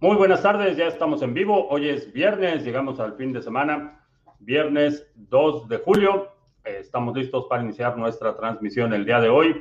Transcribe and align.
Muy 0.00 0.14
buenas 0.14 0.42
tardes, 0.42 0.76
ya 0.76 0.86
estamos 0.86 1.22
en 1.22 1.34
vivo. 1.34 1.66
Hoy 1.70 1.88
es 1.88 2.12
viernes, 2.12 2.64
llegamos 2.64 3.00
al 3.00 3.14
fin 3.14 3.32
de 3.32 3.42
semana, 3.42 4.00
viernes 4.38 5.10
2 5.16 5.68
de 5.68 5.78
julio. 5.78 6.28
Eh, 6.64 6.76
estamos 6.78 7.16
listos 7.16 7.46
para 7.50 7.64
iniciar 7.64 7.98
nuestra 7.98 8.36
transmisión 8.36 8.94
el 8.94 9.04
día 9.04 9.20
de 9.20 9.28
hoy. 9.28 9.60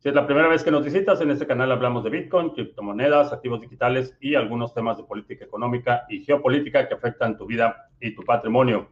Si 0.00 0.10
es 0.10 0.14
la 0.14 0.26
primera 0.26 0.48
vez 0.48 0.62
que 0.62 0.70
nos 0.70 0.84
visitas, 0.84 1.18
en 1.22 1.30
este 1.30 1.46
canal 1.46 1.72
hablamos 1.72 2.04
de 2.04 2.10
Bitcoin, 2.10 2.50
criptomonedas, 2.50 3.32
activos 3.32 3.62
digitales 3.62 4.14
y 4.20 4.34
algunos 4.34 4.74
temas 4.74 4.98
de 4.98 5.04
política 5.04 5.46
económica 5.46 6.04
y 6.10 6.22
geopolítica 6.22 6.86
que 6.86 6.92
afectan 6.92 7.38
tu 7.38 7.46
vida 7.46 7.88
y 8.00 8.14
tu 8.14 8.22
patrimonio. 8.22 8.90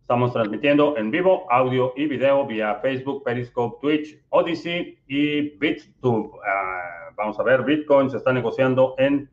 Estamos 0.00 0.32
transmitiendo 0.32 0.96
en 0.96 1.10
vivo 1.10 1.44
audio 1.50 1.92
y 1.94 2.06
video 2.06 2.46
vía 2.46 2.76
Facebook, 2.76 3.22
Periscope, 3.22 3.76
Twitch, 3.82 4.18
Odyssey 4.30 4.98
y 5.08 5.58
BitTube. 5.58 6.36
Uh, 6.36 7.14
vamos 7.16 7.38
a 7.38 7.42
ver, 7.42 7.64
Bitcoin 7.64 8.08
se 8.08 8.16
está 8.16 8.32
negociando 8.32 8.94
en 8.96 9.28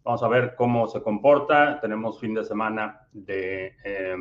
Vamos 0.03 0.23
a 0.23 0.27
ver 0.27 0.55
cómo 0.55 0.87
se 0.87 1.01
comporta. 1.01 1.79
Tenemos 1.81 2.19
fin 2.19 2.33
de 2.33 2.43
semana 2.45 3.01
de 3.11 3.75
eh, 3.83 4.15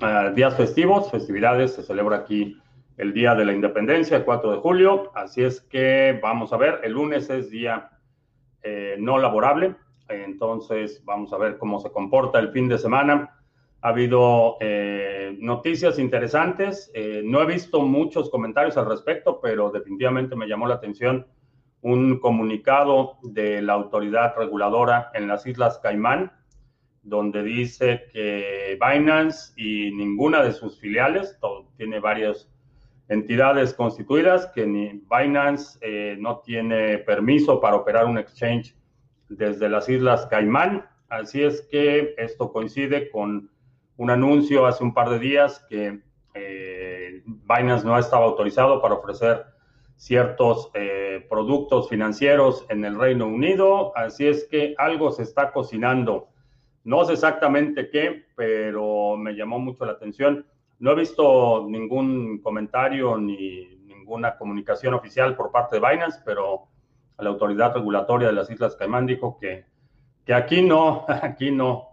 uh, 0.00 0.34
días 0.34 0.56
festivos, 0.56 1.10
festividades. 1.10 1.74
Se 1.74 1.82
celebra 1.82 2.16
aquí 2.16 2.58
el 2.96 3.12
Día 3.12 3.34
de 3.34 3.44
la 3.44 3.52
Independencia, 3.52 4.16
el 4.16 4.24
4 4.24 4.52
de 4.52 4.58
julio. 4.58 5.10
Así 5.14 5.42
es 5.42 5.60
que 5.60 6.18
vamos 6.22 6.52
a 6.52 6.56
ver, 6.56 6.80
el 6.84 6.92
lunes 6.92 7.28
es 7.30 7.50
día 7.50 7.90
eh, 8.62 8.96
no 8.98 9.18
laborable, 9.18 9.74
entonces 10.08 11.02
vamos 11.04 11.32
a 11.32 11.38
ver 11.38 11.58
cómo 11.58 11.80
se 11.80 11.90
comporta 11.90 12.38
el 12.38 12.50
fin 12.50 12.68
de 12.68 12.78
semana. 12.78 13.43
Ha 13.84 13.90
habido 13.90 14.56
eh, 14.60 15.36
noticias 15.40 15.98
interesantes, 15.98 16.90
eh, 16.94 17.20
no 17.22 17.42
he 17.42 17.44
visto 17.44 17.82
muchos 17.82 18.30
comentarios 18.30 18.78
al 18.78 18.86
respecto, 18.86 19.40
pero 19.42 19.70
definitivamente 19.70 20.34
me 20.34 20.46
llamó 20.46 20.66
la 20.66 20.76
atención 20.76 21.26
un 21.82 22.18
comunicado 22.18 23.18
de 23.22 23.60
la 23.60 23.74
autoridad 23.74 24.36
reguladora 24.38 25.10
en 25.12 25.28
las 25.28 25.46
Islas 25.46 25.80
Caimán, 25.82 26.32
donde 27.02 27.42
dice 27.42 28.04
que 28.10 28.78
Binance 28.80 29.52
y 29.54 29.90
ninguna 29.90 30.42
de 30.42 30.52
sus 30.52 30.80
filiales, 30.80 31.38
tiene 31.76 32.00
varios 32.00 32.50
entidades 33.10 33.74
constituidas, 33.74 34.46
que 34.54 34.66
ni 34.66 35.02
Binance 35.10 35.78
eh, 35.82 36.16
no 36.18 36.38
tiene 36.38 36.96
permiso 37.00 37.60
para 37.60 37.76
operar 37.76 38.06
un 38.06 38.16
exchange 38.16 38.74
desde 39.28 39.68
las 39.68 39.90
Islas 39.90 40.24
Caimán. 40.30 40.86
Así 41.10 41.42
es 41.42 41.60
que 41.70 42.14
esto 42.16 42.50
coincide 42.50 43.10
con 43.10 43.50
un 43.96 44.10
anuncio 44.10 44.66
hace 44.66 44.82
un 44.82 44.94
par 44.94 45.10
de 45.10 45.18
días 45.18 45.64
que 45.68 46.00
eh, 46.34 47.22
Binance 47.24 47.86
no 47.86 47.98
estaba 47.98 48.24
autorizado 48.24 48.82
para 48.82 48.94
ofrecer 48.94 49.46
ciertos 49.96 50.70
eh, 50.74 51.26
productos 51.30 51.88
financieros 51.88 52.66
en 52.68 52.84
el 52.84 52.98
Reino 52.98 53.26
Unido. 53.26 53.96
Así 53.96 54.26
es 54.26 54.48
que 54.50 54.74
algo 54.78 55.12
se 55.12 55.22
está 55.22 55.52
cocinando. 55.52 56.28
No 56.82 57.04
sé 57.04 57.14
exactamente 57.14 57.88
qué, 57.90 58.26
pero 58.36 59.16
me 59.16 59.34
llamó 59.34 59.58
mucho 59.58 59.84
la 59.84 59.92
atención 59.92 60.44
no 60.78 60.92
he 60.92 60.96
visto 60.96 61.66
ningún 61.68 62.38
comentario 62.42 63.16
ni 63.16 63.76
ninguna 63.86 64.36
comunicación 64.36 64.94
oficial 64.94 65.36
por 65.36 65.50
parte 65.50 65.80
de 65.80 65.88
Binance, 65.88 66.20
pero 66.24 66.68
la 67.18 67.30
autoridad 67.30 67.74
regulatoria 67.74 68.28
de 68.28 68.34
las 68.34 68.50
Islas 68.50 68.76
Caimán 68.76 69.06
dijo 69.06 69.38
que, 69.40 69.64
que 70.26 70.34
aquí 70.34 70.62
no, 70.62 71.06
aquí 71.08 71.50
no. 71.50 71.88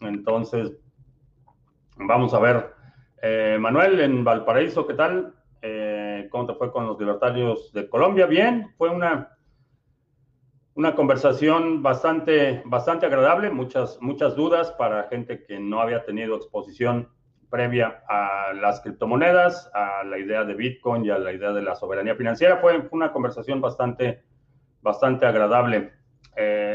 Entonces, 0.00 0.72
vamos 1.96 2.34
a 2.34 2.38
ver. 2.38 2.74
Eh, 3.22 3.56
Manuel, 3.60 4.00
en 4.00 4.24
Valparaíso, 4.24 4.86
¿qué 4.86 4.94
tal? 4.94 5.34
Eh, 5.60 6.28
¿Cómo 6.30 6.46
te 6.46 6.54
fue 6.54 6.72
con 6.72 6.86
los 6.86 6.98
libertarios 6.98 7.72
de 7.72 7.88
Colombia? 7.88 8.26
Bien, 8.26 8.72
fue 8.76 8.90
una, 8.90 9.36
una 10.74 10.94
conversación 10.94 11.82
bastante, 11.82 12.62
bastante 12.64 13.06
agradable, 13.06 13.50
muchas, 13.50 13.98
muchas 14.00 14.34
dudas 14.34 14.72
para 14.72 15.04
gente 15.04 15.44
que 15.44 15.60
no 15.60 15.80
había 15.80 16.04
tenido 16.04 16.36
exposición 16.36 17.08
previa 17.52 18.02
a 18.08 18.54
las 18.54 18.80
criptomonedas, 18.80 19.70
a 19.74 20.02
la 20.04 20.18
idea 20.18 20.42
de 20.42 20.54
Bitcoin 20.54 21.04
y 21.04 21.10
a 21.10 21.18
la 21.18 21.32
idea 21.32 21.52
de 21.52 21.60
la 21.60 21.76
soberanía 21.76 22.16
financiera. 22.16 22.56
Fue, 22.56 22.88
una 22.90 23.12
conversación 23.12 23.60
bastante, 23.60 24.22
bastante 24.80 25.26
agradable. 25.26 25.92
Eh, 26.34 26.71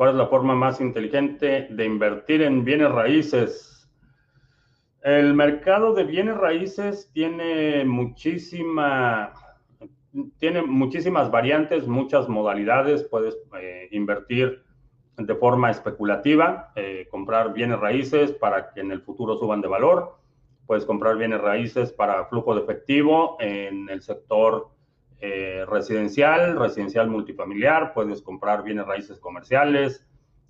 ¿Cuál 0.00 0.12
es 0.12 0.16
la 0.16 0.28
forma 0.28 0.54
más 0.54 0.80
inteligente 0.80 1.68
de 1.68 1.84
invertir 1.84 2.40
en 2.40 2.64
bienes 2.64 2.90
raíces? 2.90 3.86
El 5.02 5.34
mercado 5.34 5.92
de 5.92 6.04
bienes 6.04 6.38
raíces 6.38 7.10
tiene 7.12 7.84
muchísima, 7.84 9.34
tiene 10.38 10.62
muchísimas 10.62 11.30
variantes, 11.30 11.86
muchas 11.86 12.30
modalidades. 12.30 13.04
Puedes 13.04 13.36
eh, 13.60 13.88
invertir 13.90 14.62
de 15.18 15.34
forma 15.34 15.70
especulativa, 15.70 16.72
eh, 16.76 17.06
comprar 17.10 17.52
bienes 17.52 17.78
raíces 17.78 18.32
para 18.32 18.72
que 18.72 18.80
en 18.80 18.92
el 18.92 19.02
futuro 19.02 19.36
suban 19.36 19.60
de 19.60 19.68
valor. 19.68 20.16
Puedes 20.66 20.86
comprar 20.86 21.18
bienes 21.18 21.42
raíces 21.42 21.92
para 21.92 22.24
flujo 22.24 22.54
de 22.54 22.62
efectivo 22.62 23.36
en 23.38 23.90
el 23.90 24.00
sector 24.00 24.70
eh, 25.20 25.64
residencial, 25.68 26.58
residencial 26.58 27.08
multifamiliar. 27.08 27.92
Puedes 27.92 28.22
comprar 28.22 28.62
bienes 28.62 28.86
raíces 28.86 29.18
comerciales 29.20 30.06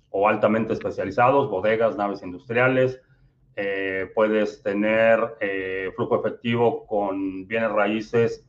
o 0.09 0.27
altamente 0.27 0.73
especializados, 0.73 1.49
bodegas, 1.49 1.97
naves 1.97 2.23
industriales. 2.23 3.01
Eh, 3.55 4.09
puedes 4.15 4.63
tener 4.63 5.37
flujo 5.95 6.19
efectivo 6.19 6.85
con 6.87 7.47
bienes 7.47 7.71
raíces 7.71 8.45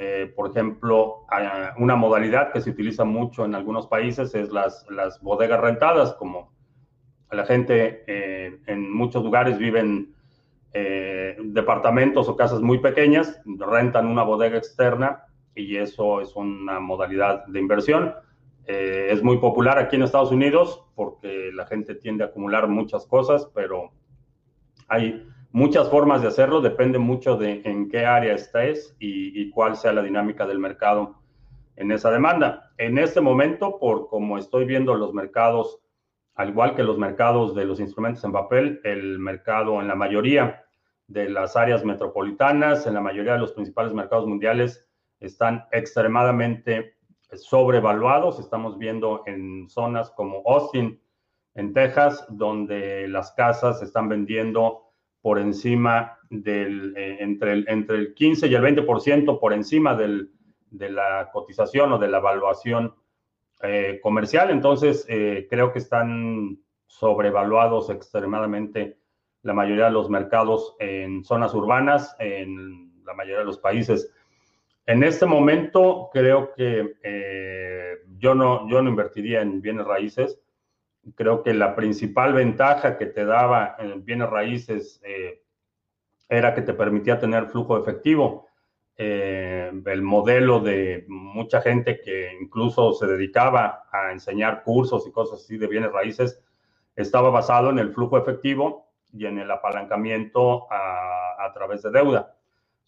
eh, 0.00 0.32
por 0.36 0.48
ejemplo, 0.50 1.26
una 1.76 1.96
modalidad 1.96 2.52
que 2.52 2.60
se 2.60 2.70
utiliza 2.70 3.04
mucho 3.04 3.44
en 3.44 3.56
algunos 3.56 3.88
países 3.88 4.32
es 4.36 4.52
las, 4.52 4.86
bodegas 5.20 5.60
rentadas, 5.60 6.14
como 6.14 6.52
la 7.32 7.44
gente 7.44 8.04
eh, 8.06 8.60
en 8.68 8.92
muchos 8.92 9.24
lugares 9.24 9.58
viven 9.58 10.14
eh, 10.72 11.36
departamentos 11.42 12.28
o 12.28 12.36
casas 12.36 12.60
muy 12.60 12.78
pequeñas, 12.78 13.40
rentan 13.44 14.06
una 14.06 14.22
bodega 14.22 14.56
externa 14.56 15.24
y 15.58 15.76
eso 15.76 16.20
es 16.20 16.34
una 16.36 16.80
modalidad 16.80 17.44
de 17.46 17.58
inversión. 17.58 18.14
es 18.64 19.22
muy 19.22 19.38
popular 19.38 19.78
aquí 19.78 19.96
en 19.96 20.02
Estados 20.02 20.30
Unidos 20.30 20.84
porque 20.94 21.50
la 21.52 21.66
gente 21.66 21.94
tiende 21.94 22.24
a 22.24 22.28
acumular 22.28 22.68
muchas 22.68 23.06
cosas, 23.06 23.50
pero 23.54 23.92
hay 24.88 25.26
muchas 25.52 25.88
formas 25.90 26.22
de 26.22 26.28
hacerlo, 26.28 26.60
depende 26.60 26.98
mucho 26.98 27.36
de 27.36 27.62
en 27.64 27.88
qué 27.88 28.04
área 28.04 28.34
estés 28.34 28.96
y, 28.98 29.50
cuál 29.50 29.76
sea 29.76 29.92
la 29.92 30.02
dinámica 30.02 30.46
del 30.46 30.58
mercado 30.58 31.16
en 31.76 31.90
esa 31.92 32.10
demanda. 32.10 32.72
En 32.76 32.98
este 32.98 33.20
momento, 33.20 33.78
por 33.78 34.08
como 34.08 34.38
estoy 34.38 34.64
viendo 34.64 34.94
los 34.94 35.14
mercados, 35.14 35.80
al 36.34 36.50
igual 36.50 36.74
que 36.74 36.82
los 36.82 36.98
mercados 36.98 37.54
de 37.54 37.64
los 37.64 37.80
instrumentos 37.80 38.22
en 38.24 38.32
papel, 38.32 38.80
el 38.84 39.18
mercado 39.18 39.80
en 39.80 39.88
la 39.88 39.94
mayoría 39.94 40.64
de 41.06 41.28
las 41.28 41.56
áreas 41.56 41.84
metropolitanas, 41.84 42.86
en 42.86 42.94
la 42.94 43.00
mayoría 43.00 43.32
de 43.32 43.38
los 43.40 43.52
principales 43.52 43.94
mercados 43.94 44.26
mundiales, 44.26 44.87
están 45.20 45.66
extremadamente 45.72 46.94
sobrevaluados. 47.32 48.38
Estamos 48.38 48.78
viendo 48.78 49.22
en 49.26 49.68
zonas 49.68 50.10
como 50.10 50.42
Austin, 50.46 51.00
en 51.54 51.72
Texas, 51.72 52.24
donde 52.28 53.08
las 53.08 53.32
casas 53.32 53.82
están 53.82 54.08
vendiendo 54.08 54.84
por 55.20 55.38
encima 55.38 56.18
del, 56.30 56.94
eh, 56.96 57.16
entre, 57.20 57.52
el, 57.52 57.68
entre 57.68 57.96
el 57.96 58.14
15 58.14 58.46
y 58.46 58.54
el 58.54 58.62
20% 58.62 59.40
por 59.40 59.52
encima 59.52 59.94
del, 59.94 60.30
de 60.70 60.90
la 60.90 61.30
cotización 61.32 61.92
o 61.92 61.98
de 61.98 62.08
la 62.08 62.18
evaluación 62.18 62.94
eh, 63.62 63.98
comercial. 64.02 64.50
Entonces, 64.50 65.04
eh, 65.08 65.46
creo 65.50 65.72
que 65.72 65.80
están 65.80 66.58
sobrevaluados 66.86 67.90
extremadamente 67.90 68.98
la 69.42 69.52
mayoría 69.52 69.86
de 69.86 69.90
los 69.90 70.08
mercados 70.10 70.76
en 70.78 71.24
zonas 71.24 71.54
urbanas, 71.54 72.14
en 72.18 73.02
la 73.04 73.14
mayoría 73.14 73.40
de 73.40 73.44
los 73.44 73.58
países. 73.58 74.12
En 74.88 75.04
este 75.04 75.26
momento, 75.26 76.08
creo 76.12 76.52
que 76.54 76.96
yo, 78.18 78.34
no, 78.34 78.68
yo 78.68 78.82
no 78.82 78.90
invertiría 78.90 79.42
en 79.42 79.60
bienes 79.60 79.86
raíces 79.86 80.40
creo 81.14 81.42
que 81.42 81.54
la 81.54 81.74
principal 81.74 82.32
ventaja 82.32 82.96
que 82.96 83.06
te 83.06 83.24
daba 83.24 83.76
en 83.78 84.04
bienes 84.04 84.28
raíces 84.28 85.00
eh, 85.04 85.42
era 86.28 86.54
que 86.54 86.62
te 86.62 86.74
permitía 86.74 87.18
tener 87.18 87.46
flujo 87.46 87.78
efectivo. 87.78 88.46
Eh, 88.96 89.70
el 89.86 90.02
modelo 90.02 90.60
de 90.60 91.04
mucha 91.08 91.60
gente 91.60 92.00
que 92.00 92.32
incluso 92.40 92.92
se 92.92 93.06
dedicaba 93.06 93.84
a 93.92 94.12
enseñar 94.12 94.64
cursos 94.64 95.06
y 95.06 95.12
cosas 95.12 95.40
así 95.40 95.56
de 95.56 95.68
bienes 95.68 95.92
raíces 95.92 96.42
estaba 96.96 97.30
basado 97.30 97.70
en 97.70 97.78
el 97.78 97.92
flujo 97.92 98.18
efectivo 98.18 98.90
y 99.12 99.26
en 99.26 99.38
el 99.38 99.50
apalancamiento 99.50 100.70
a, 100.70 101.44
a 101.44 101.52
través 101.52 101.82
de 101.82 101.92
deuda. 101.92 102.37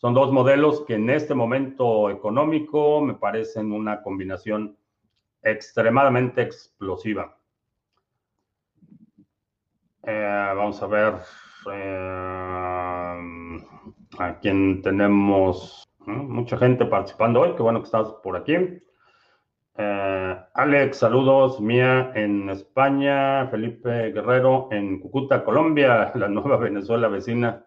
Son 0.00 0.14
dos 0.14 0.32
modelos 0.32 0.87
que 0.87 0.94
en 0.94 1.11
este 1.11 1.35
momento 1.35 2.08
económico 2.08 3.02
me 3.02 3.12
parecen 3.12 3.70
una 3.70 4.00
combinación 4.00 4.79
extremadamente 5.43 6.41
explosiva. 6.41 7.37
Eh, 10.02 10.52
vamos 10.56 10.82
a 10.82 10.87
ver. 10.87 11.14
eh, 11.70 13.61
a 14.19 14.38
quien 14.41 14.81
tenemos 14.81 15.87
mucha 16.06 16.56
gente 16.56 16.87
participando 16.87 17.43
hoy. 17.43 17.55
Qué 17.55 17.62
bueno 17.62 17.81
que 17.81 17.85
estás 17.85 18.08
por 18.23 18.38
aquí. 18.38 18.55
Eh, 19.76 20.44
Alex, 20.55 20.96
saludos. 20.96 21.61
Mía 21.61 22.11
en 22.14 22.49
España. 22.49 23.49
Felipe 23.49 24.12
Guerrero 24.12 24.69
en 24.70 24.99
Cúcuta, 24.99 25.44
Colombia, 25.44 26.11
la 26.14 26.29
nueva 26.29 26.56
Venezuela 26.56 27.08
vecina. 27.08 27.67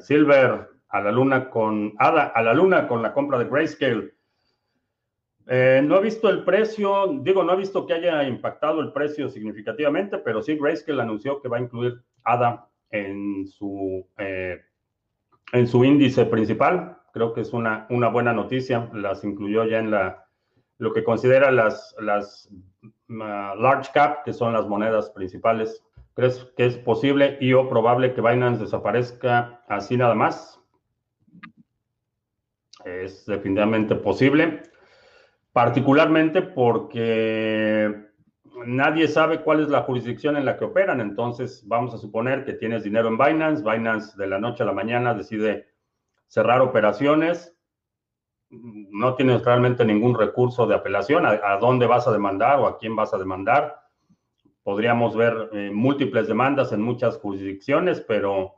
Silver, 0.00 0.69
a 0.90 1.00
la 1.00 1.12
luna 1.12 1.50
con 1.50 1.94
Ada, 1.98 2.24
a 2.34 2.42
la 2.42 2.54
luna 2.54 2.88
con 2.88 3.02
la 3.02 3.12
compra 3.12 3.38
de 3.38 3.46
Grayscale. 3.46 4.14
Eh, 5.46 5.82
no 5.84 5.96
he 5.96 6.02
visto 6.02 6.28
el 6.28 6.44
precio, 6.44 7.18
digo, 7.22 7.42
no 7.42 7.54
he 7.54 7.56
visto 7.56 7.86
que 7.86 7.94
haya 7.94 8.22
impactado 8.24 8.80
el 8.80 8.92
precio 8.92 9.28
significativamente, 9.28 10.18
pero 10.18 10.42
sí 10.42 10.56
Grayscale 10.56 11.02
anunció 11.02 11.40
que 11.40 11.48
va 11.48 11.56
a 11.56 11.60
incluir 11.60 12.00
ADA 12.24 12.68
en 12.90 13.46
su, 13.46 14.06
eh, 14.18 14.60
en 15.52 15.66
su 15.66 15.84
índice 15.84 16.24
principal. 16.26 16.98
Creo 17.12 17.32
que 17.32 17.40
es 17.40 17.52
una, 17.52 17.86
una 17.90 18.08
buena 18.08 18.32
noticia. 18.32 18.88
Las 18.92 19.24
incluyó 19.24 19.64
ya 19.64 19.78
en 19.78 19.90
la, 19.90 20.26
lo 20.78 20.92
que 20.92 21.04
considera 21.04 21.50
las, 21.50 21.94
las 22.00 22.48
uh, 22.82 23.60
large 23.60 23.90
cap, 23.92 24.24
que 24.24 24.32
son 24.32 24.52
las 24.52 24.66
monedas 24.66 25.10
principales. 25.10 25.84
¿Crees 26.14 26.44
que 26.56 26.66
es 26.66 26.76
posible 26.76 27.38
y 27.40 27.52
o 27.52 27.68
probable 27.68 28.12
que 28.12 28.20
Binance 28.20 28.62
desaparezca 28.62 29.62
así 29.68 29.96
nada 29.96 30.14
más? 30.14 30.59
Es 32.84 33.26
definitivamente 33.26 33.94
posible 33.94 34.62
particularmente 35.52 36.42
porque 36.42 38.08
nadie 38.66 39.08
sabe 39.08 39.42
cuál 39.42 39.60
es 39.60 39.68
la 39.68 39.82
jurisdicción 39.82 40.36
en 40.36 40.44
la 40.44 40.56
que 40.56 40.64
operan. 40.64 41.00
Entonces, 41.00 41.66
vamos 41.66 41.94
a 41.94 41.98
suponer 41.98 42.44
que 42.44 42.54
tienes 42.54 42.84
dinero 42.84 43.08
en 43.08 43.18
Binance, 43.18 43.64
Binance 43.64 44.16
de 44.16 44.26
la 44.26 44.38
noche 44.38 44.62
a 44.62 44.66
la 44.66 44.72
mañana 44.72 45.14
decide 45.14 45.68
cerrar 46.26 46.60
operaciones, 46.60 47.56
no 48.50 49.14
tienes 49.14 49.44
realmente 49.44 49.84
ningún 49.84 50.18
recurso 50.18 50.66
de 50.66 50.74
apelación, 50.74 51.24
a, 51.26 51.56
dónde 51.58 51.86
vas 51.86 52.06
a 52.08 52.12
demandar 52.12 52.58
o 52.58 52.66
a 52.66 52.78
quién 52.78 52.96
vas 52.96 53.14
a 53.14 53.18
demandar. 53.18 53.80
Podríamos 54.62 55.16
ver 55.16 55.50
eh, 55.52 55.70
múltiples 55.72 56.28
demandas 56.28 56.72
en 56.72 56.82
muchas 56.82 57.16
jurisdicciones, 57.18 58.00
pero, 58.00 58.54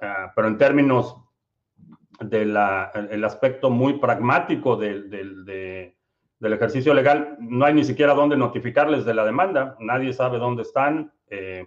ah, 0.00 0.32
pero 0.34 0.48
en 0.48 0.58
términos 0.58 1.16
del 2.20 2.56
aspecto 3.24 3.70
muy 3.70 3.98
pragmático 3.98 4.76
de, 4.76 5.92
del 6.38 6.52
ejercicio 6.52 6.94
legal, 6.94 7.36
no 7.40 7.64
hay 7.64 7.74
ni 7.74 7.84
siquiera 7.84 8.14
dónde 8.14 8.36
notificarles 8.36 9.04
de 9.04 9.14
la 9.14 9.24
demanda, 9.24 9.76
nadie 9.80 10.12
sabe 10.12 10.38
dónde 10.38 10.62
están. 10.62 11.12
Eh, 11.28 11.66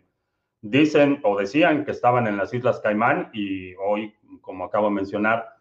dicen 0.62 1.20
o 1.24 1.38
decían 1.38 1.86
que 1.86 1.92
estaban 1.92 2.28
en 2.28 2.38
las 2.38 2.54
Islas 2.54 2.80
Caimán 2.82 3.30
y 3.34 3.74
hoy, 3.76 4.14
como 4.42 4.66
acabo 4.66 4.88
de 4.88 4.96
mencionar, 4.96 5.56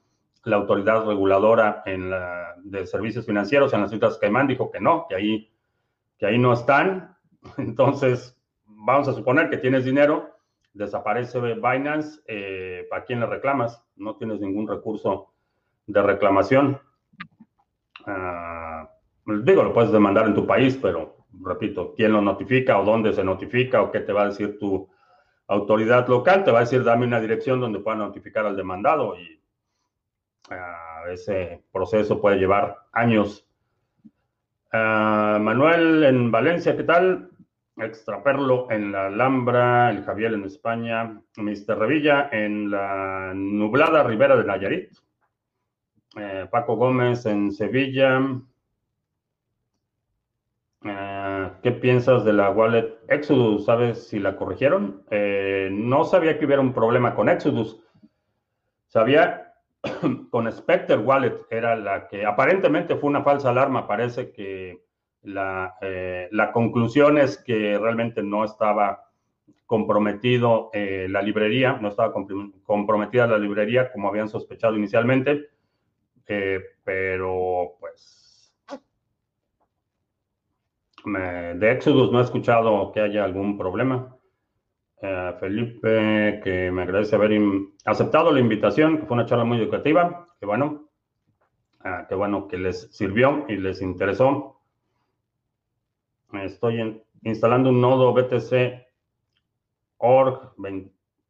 la 0.44 0.56
autoridad 0.56 1.04
reguladora 1.04 1.82
en 1.84 2.10
la, 2.10 2.54
de 2.62 2.86
servicios 2.86 3.26
financieros 3.26 3.72
en 3.72 3.82
las 3.82 3.92
Islas 3.92 4.18
Caimán 4.18 4.46
dijo 4.46 4.70
que 4.70 4.80
no, 4.80 5.06
que 5.08 5.14
ahí, 5.14 5.52
que 6.18 6.26
ahí 6.26 6.38
no 6.38 6.52
están. 6.52 7.16
Entonces, 7.58 8.36
vamos 8.64 9.08
a 9.08 9.12
suponer 9.12 9.50
que 9.50 9.58
tienes 9.58 9.84
dinero, 9.84 10.37
desaparece 10.72 11.40
Binance, 11.40 12.20
eh, 12.26 12.86
¿para 12.88 13.04
quién 13.04 13.20
le 13.20 13.26
reclamas? 13.26 13.82
No 13.96 14.16
tienes 14.16 14.40
ningún 14.40 14.68
recurso 14.68 15.32
de 15.86 16.02
reclamación. 16.02 16.80
Ah, 18.06 18.88
digo, 19.26 19.62
lo 19.62 19.72
puedes 19.72 19.92
demandar 19.92 20.26
en 20.26 20.34
tu 20.34 20.46
país, 20.46 20.78
pero 20.80 21.16
repito, 21.42 21.94
quién 21.94 22.12
lo 22.12 22.20
notifica 22.20 22.78
o 22.78 22.84
dónde 22.84 23.12
se 23.12 23.24
notifica 23.24 23.82
o 23.82 23.90
qué 23.90 24.00
te 24.00 24.12
va 24.12 24.22
a 24.22 24.28
decir 24.28 24.58
tu 24.58 24.88
autoridad 25.46 26.06
local, 26.08 26.44
te 26.44 26.50
va 26.50 26.58
a 26.58 26.62
decir 26.62 26.84
dame 26.84 27.06
una 27.06 27.20
dirección 27.20 27.60
donde 27.60 27.80
pueda 27.80 27.96
notificar 27.96 28.46
al 28.46 28.56
demandado 28.56 29.18
y 29.18 29.40
uh, 30.50 31.10
ese 31.10 31.64
proceso 31.72 32.20
puede 32.20 32.38
llevar 32.38 32.76
años. 32.92 33.46
Uh, 34.72 35.38
Manuel 35.40 36.04
en 36.04 36.30
Valencia, 36.30 36.76
¿qué 36.76 36.84
tal? 36.84 37.30
Extraperlo 37.80 38.70
en 38.70 38.92
la 38.92 39.06
Alhambra, 39.06 39.90
el 39.90 40.04
Javier 40.04 40.34
en 40.34 40.44
España, 40.44 41.20
Mr. 41.36 41.78
Revilla 41.78 42.28
en 42.32 42.70
la 42.70 43.32
nublada 43.34 44.02
Ribera 44.02 44.36
de 44.36 44.44
Nayarit, 44.44 44.90
eh, 46.16 46.46
Paco 46.50 46.76
Gómez 46.76 47.26
en 47.26 47.52
Sevilla, 47.52 48.20
eh, 50.84 51.50
¿Qué 51.62 51.72
piensas 51.72 52.24
de 52.24 52.32
la 52.32 52.50
wallet 52.50 52.98
Exodus? 53.08 53.64
¿Sabes 53.64 54.06
si 54.08 54.18
la 54.18 54.36
corrigieron? 54.36 55.02
Eh, 55.10 55.68
no 55.72 56.04
sabía 56.04 56.38
que 56.38 56.46
hubiera 56.46 56.62
un 56.62 56.72
problema 56.72 57.14
con 57.14 57.28
Exodus. 57.28 57.80
Sabía 58.86 59.54
con 60.30 60.50
Spectre 60.52 60.96
Wallet, 60.96 61.34
era 61.50 61.74
la 61.76 62.08
que 62.08 62.24
aparentemente 62.24 62.96
fue 62.96 63.10
una 63.10 63.22
falsa 63.22 63.50
alarma. 63.50 63.88
Parece 63.88 64.30
que 64.32 64.84
la, 65.22 65.74
eh, 65.80 66.28
la 66.32 66.52
conclusión 66.52 67.18
es 67.18 67.38
que 67.38 67.78
realmente 67.78 68.22
no 68.22 68.44
estaba 68.44 69.04
comprometido 69.66 70.70
la 70.72 71.20
librería, 71.20 71.74
no 71.74 71.88
estaba 71.88 72.14
comprometida 72.62 73.26
la 73.26 73.36
librería 73.36 73.92
como 73.92 74.08
habían 74.08 74.30
sospechado 74.30 74.74
inicialmente, 74.74 75.50
pero 76.84 77.76
pues 77.78 78.54
de 81.04 81.72
Exodus 81.72 82.12
no 82.12 82.20
he 82.20 82.24
escuchado 82.24 82.92
que 82.92 83.00
haya 83.00 83.24
algún 83.24 83.56
problema. 83.56 84.16
Eh, 85.00 85.34
Felipe, 85.38 86.40
que 86.42 86.70
me 86.72 86.82
agradece 86.82 87.16
haber 87.16 87.38
aceptado 87.84 88.32
la 88.32 88.40
invitación, 88.40 88.98
que 88.98 89.06
fue 89.06 89.14
una 89.14 89.26
charla 89.26 89.44
muy 89.44 89.58
educativa. 89.58 90.26
Que 90.40 90.46
bueno, 90.46 90.88
uh, 91.84 92.06
qué 92.08 92.14
bueno 92.14 92.48
que 92.48 92.58
les 92.58 92.88
sirvió 92.92 93.44
y 93.48 93.56
les 93.56 93.80
interesó. 93.80 94.57
Estoy 96.32 97.02
instalando 97.22 97.70
un 97.70 97.80
nodo 97.80 98.12
BTC 98.12 98.86
org 99.98 100.52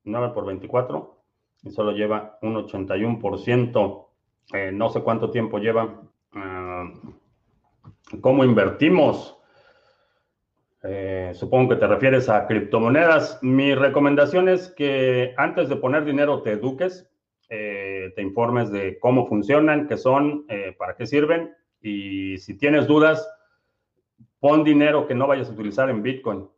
9 0.04 0.30
por 0.34 0.46
24 0.46 1.18
y 1.62 1.70
solo 1.70 1.92
lleva 1.92 2.38
un 2.42 2.54
81%. 2.54 4.06
Eh, 4.54 4.70
no 4.72 4.88
sé 4.88 5.02
cuánto 5.02 5.30
tiempo 5.30 5.58
lleva. 5.58 6.02
Uh, 6.34 8.18
¿Cómo 8.20 8.44
invertimos? 8.44 9.36
Eh, 10.82 11.32
supongo 11.34 11.70
que 11.70 11.76
te 11.76 11.86
refieres 11.86 12.28
a 12.28 12.46
criptomonedas. 12.46 13.38
Mi 13.42 13.74
recomendación 13.74 14.48
es 14.48 14.68
que 14.70 15.34
antes 15.36 15.68
de 15.68 15.76
poner 15.76 16.04
dinero 16.04 16.42
te 16.42 16.52
eduques, 16.52 17.08
eh, 17.50 18.12
te 18.16 18.22
informes 18.22 18.70
de 18.70 18.98
cómo 18.98 19.26
funcionan, 19.26 19.86
qué 19.86 19.96
son, 19.96 20.46
para 20.78 20.96
qué 20.96 21.06
sirven 21.06 21.54
y 21.80 22.38
si 22.38 22.56
tienes 22.56 22.86
dudas, 22.86 23.28
pon 24.40 24.64
dinero 24.64 25.06
que 25.06 25.14
no 25.14 25.26
vayas 25.26 25.48
a 25.48 25.52
utilizar 25.52 25.90
en 25.90 26.02
Bitcoin. 26.02 26.48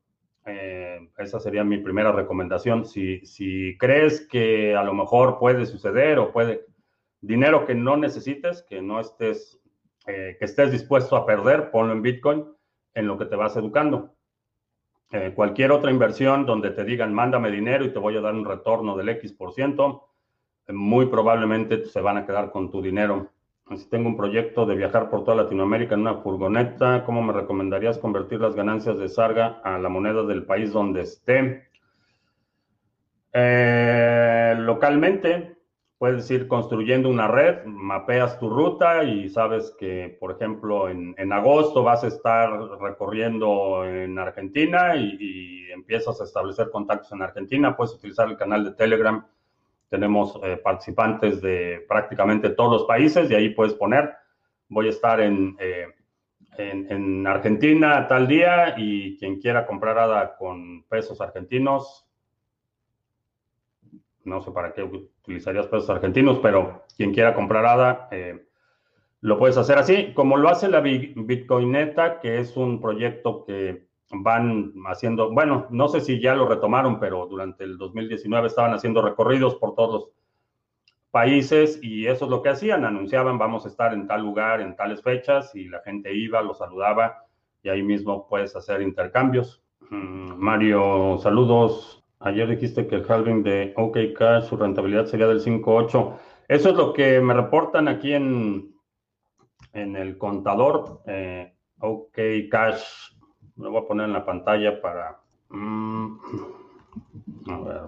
esa 1.18 1.38
sería 1.38 1.64
mi 1.64 1.78
primera 1.78 2.12
recomendación. 2.12 2.84
Si, 2.86 3.76
crees 3.78 4.26
que 4.26 4.74
a 4.74 4.82
lo 4.82 4.94
mejor 4.94 5.38
puede 5.38 5.66
suceder 5.66 6.18
o 6.18 6.32
puede 6.32 6.66
dinero 7.20 7.66
que 7.66 7.74
no 7.74 7.96
necesites, 7.96 8.62
que 8.62 8.80
no 8.80 9.00
estés, 9.00 9.60
que 10.06 10.36
estés 10.40 10.72
dispuesto 10.72 11.16
a 11.16 11.26
perder, 11.26 11.70
ponlo 11.70 11.92
en 11.92 12.02
Bitcoin 12.02 12.46
en 12.94 13.06
lo 13.06 13.18
que 13.18 13.26
te 13.26 13.36
vas 13.36 13.56
educando. 13.56 14.14
Eh, 15.12 15.32
cualquier 15.34 15.72
otra 15.72 15.90
inversión 15.90 16.46
donde 16.46 16.70
te 16.70 16.84
digan, 16.84 17.12
mándame 17.12 17.50
dinero 17.50 17.84
y 17.84 17.92
te 17.92 17.98
voy 17.98 18.16
a 18.16 18.20
dar 18.20 18.32
un 18.32 18.44
retorno 18.44 18.96
del 18.96 19.08
X 19.08 19.32
por 19.32 19.52
ciento, 19.52 20.08
eh, 20.68 20.72
muy 20.72 21.06
probablemente 21.06 21.84
se 21.84 22.00
van 22.00 22.18
a 22.18 22.26
quedar 22.26 22.52
con 22.52 22.70
tu 22.70 22.80
dinero. 22.80 23.32
Si 23.76 23.88
tengo 23.88 24.08
un 24.08 24.16
proyecto 24.16 24.66
de 24.66 24.74
viajar 24.74 25.10
por 25.10 25.22
toda 25.22 25.44
Latinoamérica 25.44 25.94
en 25.94 26.00
una 26.00 26.16
furgoneta, 26.16 27.04
¿cómo 27.04 27.22
me 27.22 27.32
recomendarías 27.32 27.98
convertir 27.98 28.40
las 28.40 28.56
ganancias 28.56 28.98
de 28.98 29.08
Sarga 29.08 29.60
a 29.62 29.78
la 29.78 29.88
moneda 29.88 30.24
del 30.24 30.44
país 30.44 30.72
donde 30.72 31.02
esté? 31.02 31.68
Eh, 33.32 34.56
localmente, 34.58 35.56
puedes 35.98 36.28
ir 36.32 36.48
construyendo 36.48 37.08
una 37.08 37.28
red, 37.28 37.64
mapeas 37.64 38.40
tu 38.40 38.50
ruta 38.50 39.04
y 39.04 39.28
sabes 39.28 39.76
que, 39.78 40.16
por 40.18 40.32
ejemplo, 40.32 40.88
en, 40.88 41.32
agosto 41.32 41.84
vas 41.84 42.02
a 42.02 42.08
estar 42.08 42.50
recorriendo 42.80 43.84
en 43.84 44.18
Argentina 44.18 44.96
y, 44.96 45.58
empiezas 45.70 46.20
a 46.20 46.24
establecer 46.24 46.70
contactos 46.70 47.12
en 47.12 47.22
Argentina. 47.22 47.76
Puedes 47.76 47.94
utilizar 47.94 48.28
el 48.28 48.36
canal 48.36 48.64
de 48.64 48.72
Telegram. 48.72 49.24
Tenemos 49.90 50.40
eh, 50.42 50.56
participantes 50.56 51.42
de 51.42 51.84
prácticamente 51.86 52.50
todos 52.50 52.72
los 52.72 52.84
países 52.84 53.30
y 53.30 53.34
ahí 53.34 53.50
puedes 53.50 53.74
poner, 53.74 54.14
voy 54.68 54.86
a 54.86 54.90
estar 54.90 55.20
en, 55.20 55.56
eh, 55.58 55.88
en, 56.56 56.90
en 56.90 57.26
Argentina 57.26 58.06
tal 58.08 58.26
día 58.28 58.74
y 58.78 59.18
quien 59.18 59.40
quiera 59.40 59.66
comprar 59.66 59.98
ADA 59.98 60.36
con 60.36 60.84
pesos 60.84 61.20
argentinos, 61.20 62.06
no 64.24 64.40
sé 64.40 64.50
para 64.52 64.72
qué 64.72 64.82
utilizarías 64.82 65.66
pesos 65.66 65.90
argentinos, 65.90 66.38
pero 66.38 66.84
quien 66.96 67.12
quiera 67.12 67.34
comprar 67.34 67.66
ADA, 67.66 68.08
eh, 68.10 68.46
lo 69.22 69.38
puedes 69.38 69.56
hacer 69.56 69.76
así, 69.76 70.12
como 70.14 70.36
lo 70.36 70.48
hace 70.48 70.68
la 70.68 70.80
Bitcoineta, 70.80 72.20
que 72.20 72.38
es 72.38 72.56
un 72.56 72.80
proyecto 72.80 73.44
que 73.44 73.89
van 74.10 74.72
haciendo, 74.86 75.30
bueno, 75.32 75.66
no 75.70 75.88
sé 75.88 76.00
si 76.00 76.20
ya 76.20 76.34
lo 76.34 76.48
retomaron, 76.48 76.98
pero 76.98 77.26
durante 77.26 77.64
el 77.64 77.78
2019 77.78 78.48
estaban 78.48 78.74
haciendo 78.74 79.02
recorridos 79.02 79.54
por 79.56 79.74
todos 79.74 79.92
los 79.92 80.10
países 81.10 81.78
y 81.82 82.06
eso 82.06 82.24
es 82.24 82.30
lo 82.30 82.42
que 82.42 82.50
hacían, 82.50 82.84
anunciaban 82.84 83.38
vamos 83.38 83.64
a 83.64 83.68
estar 83.68 83.92
en 83.92 84.06
tal 84.06 84.22
lugar 84.22 84.60
en 84.60 84.76
tales 84.76 85.02
fechas 85.02 85.54
y 85.54 85.68
la 85.68 85.80
gente 85.80 86.14
iba, 86.14 86.42
lo 86.42 86.54
saludaba 86.54 87.24
y 87.62 87.68
ahí 87.68 87.82
mismo 87.82 88.26
puedes 88.28 88.54
hacer 88.56 88.82
intercambios. 88.82 89.62
Mm, 89.90 90.34
Mario, 90.36 91.18
saludos. 91.18 92.04
Ayer 92.20 92.48
dijiste 92.48 92.86
que 92.86 92.96
el 92.96 93.10
halving 93.10 93.42
de 93.42 93.72
OK 93.76 93.96
Cash, 94.16 94.44
su 94.44 94.56
rentabilidad 94.56 95.06
sería 95.06 95.26
del 95.26 95.40
5.8. 95.40 96.16
Eso 96.48 96.70
es 96.70 96.76
lo 96.76 96.92
que 96.92 97.20
me 97.20 97.34
reportan 97.34 97.88
aquí 97.88 98.12
en, 98.12 98.74
en 99.72 99.96
el 99.96 100.18
contador. 100.18 101.00
Eh, 101.06 101.54
OK 101.80 102.18
Cash, 102.50 103.09
lo 103.60 103.70
voy 103.70 103.82
a 103.82 103.86
poner 103.86 104.06
en 104.06 104.12
la 104.12 104.24
pantalla 104.24 104.80
para... 104.80 105.20
Mm, 105.50 106.16
a 107.48 107.58
ver, 107.58 107.80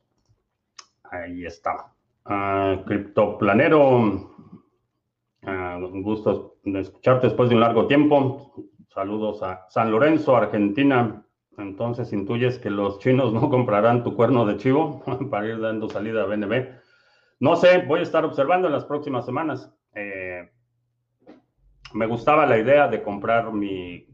Ahí 1.03 1.45
está. 1.45 1.93
Uh, 2.25 2.83
criptoplanero, 2.83 3.87
uh, 3.87 4.27
un 5.45 6.03
gusto 6.03 6.57
escucharte 6.65 7.27
después 7.27 7.47
de 7.47 7.55
un 7.55 7.61
largo 7.61 7.87
tiempo. 7.87 8.51
Saludos 8.89 9.41
a 9.41 9.67
San 9.69 9.89
Lorenzo, 9.89 10.35
Argentina. 10.35 11.25
Entonces 11.57 12.11
intuyes 12.11 12.59
que 12.59 12.69
los 12.69 12.99
chinos 12.99 13.31
no 13.31 13.49
comprarán 13.49 14.03
tu 14.03 14.17
cuerno 14.17 14.45
de 14.45 14.57
chivo 14.57 15.01
para 15.31 15.47
ir 15.47 15.61
dando 15.61 15.87
salida 15.87 16.23
a 16.23 16.25
BNB. 16.25 16.71
No 17.39 17.55
sé, 17.55 17.85
voy 17.87 18.01
a 18.01 18.03
estar 18.03 18.25
observando 18.25 18.67
en 18.67 18.73
las 18.73 18.83
próximas 18.83 19.25
semanas. 19.25 19.73
Eh, 19.93 20.51
me 21.93 22.05
gustaba 22.05 22.45
la 22.45 22.57
idea 22.57 22.89
de 22.89 23.01
comprar 23.01 23.53
mi 23.53 24.13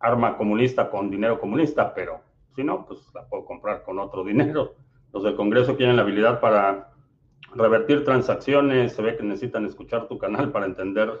arma 0.00 0.36
comunista 0.36 0.90
con 0.90 1.10
dinero 1.10 1.38
comunista, 1.38 1.94
pero 1.94 2.20
si 2.56 2.64
no, 2.64 2.84
pues 2.86 3.00
la 3.14 3.26
puedo 3.28 3.44
comprar 3.44 3.82
con 3.82 3.98
otro 3.98 4.24
dinero. 4.30 4.74
Los 5.12 5.24
del 5.24 5.36
Congreso 5.36 5.76
tienen 5.76 5.96
la 5.96 6.02
habilidad 6.02 6.40
para 6.40 6.92
revertir 7.54 8.04
transacciones. 8.04 8.92
Se 8.92 9.02
ve 9.02 9.16
que 9.16 9.22
necesitan 9.22 9.66
escuchar 9.66 10.08
tu 10.08 10.18
canal 10.18 10.50
para 10.50 10.66
entender 10.66 11.12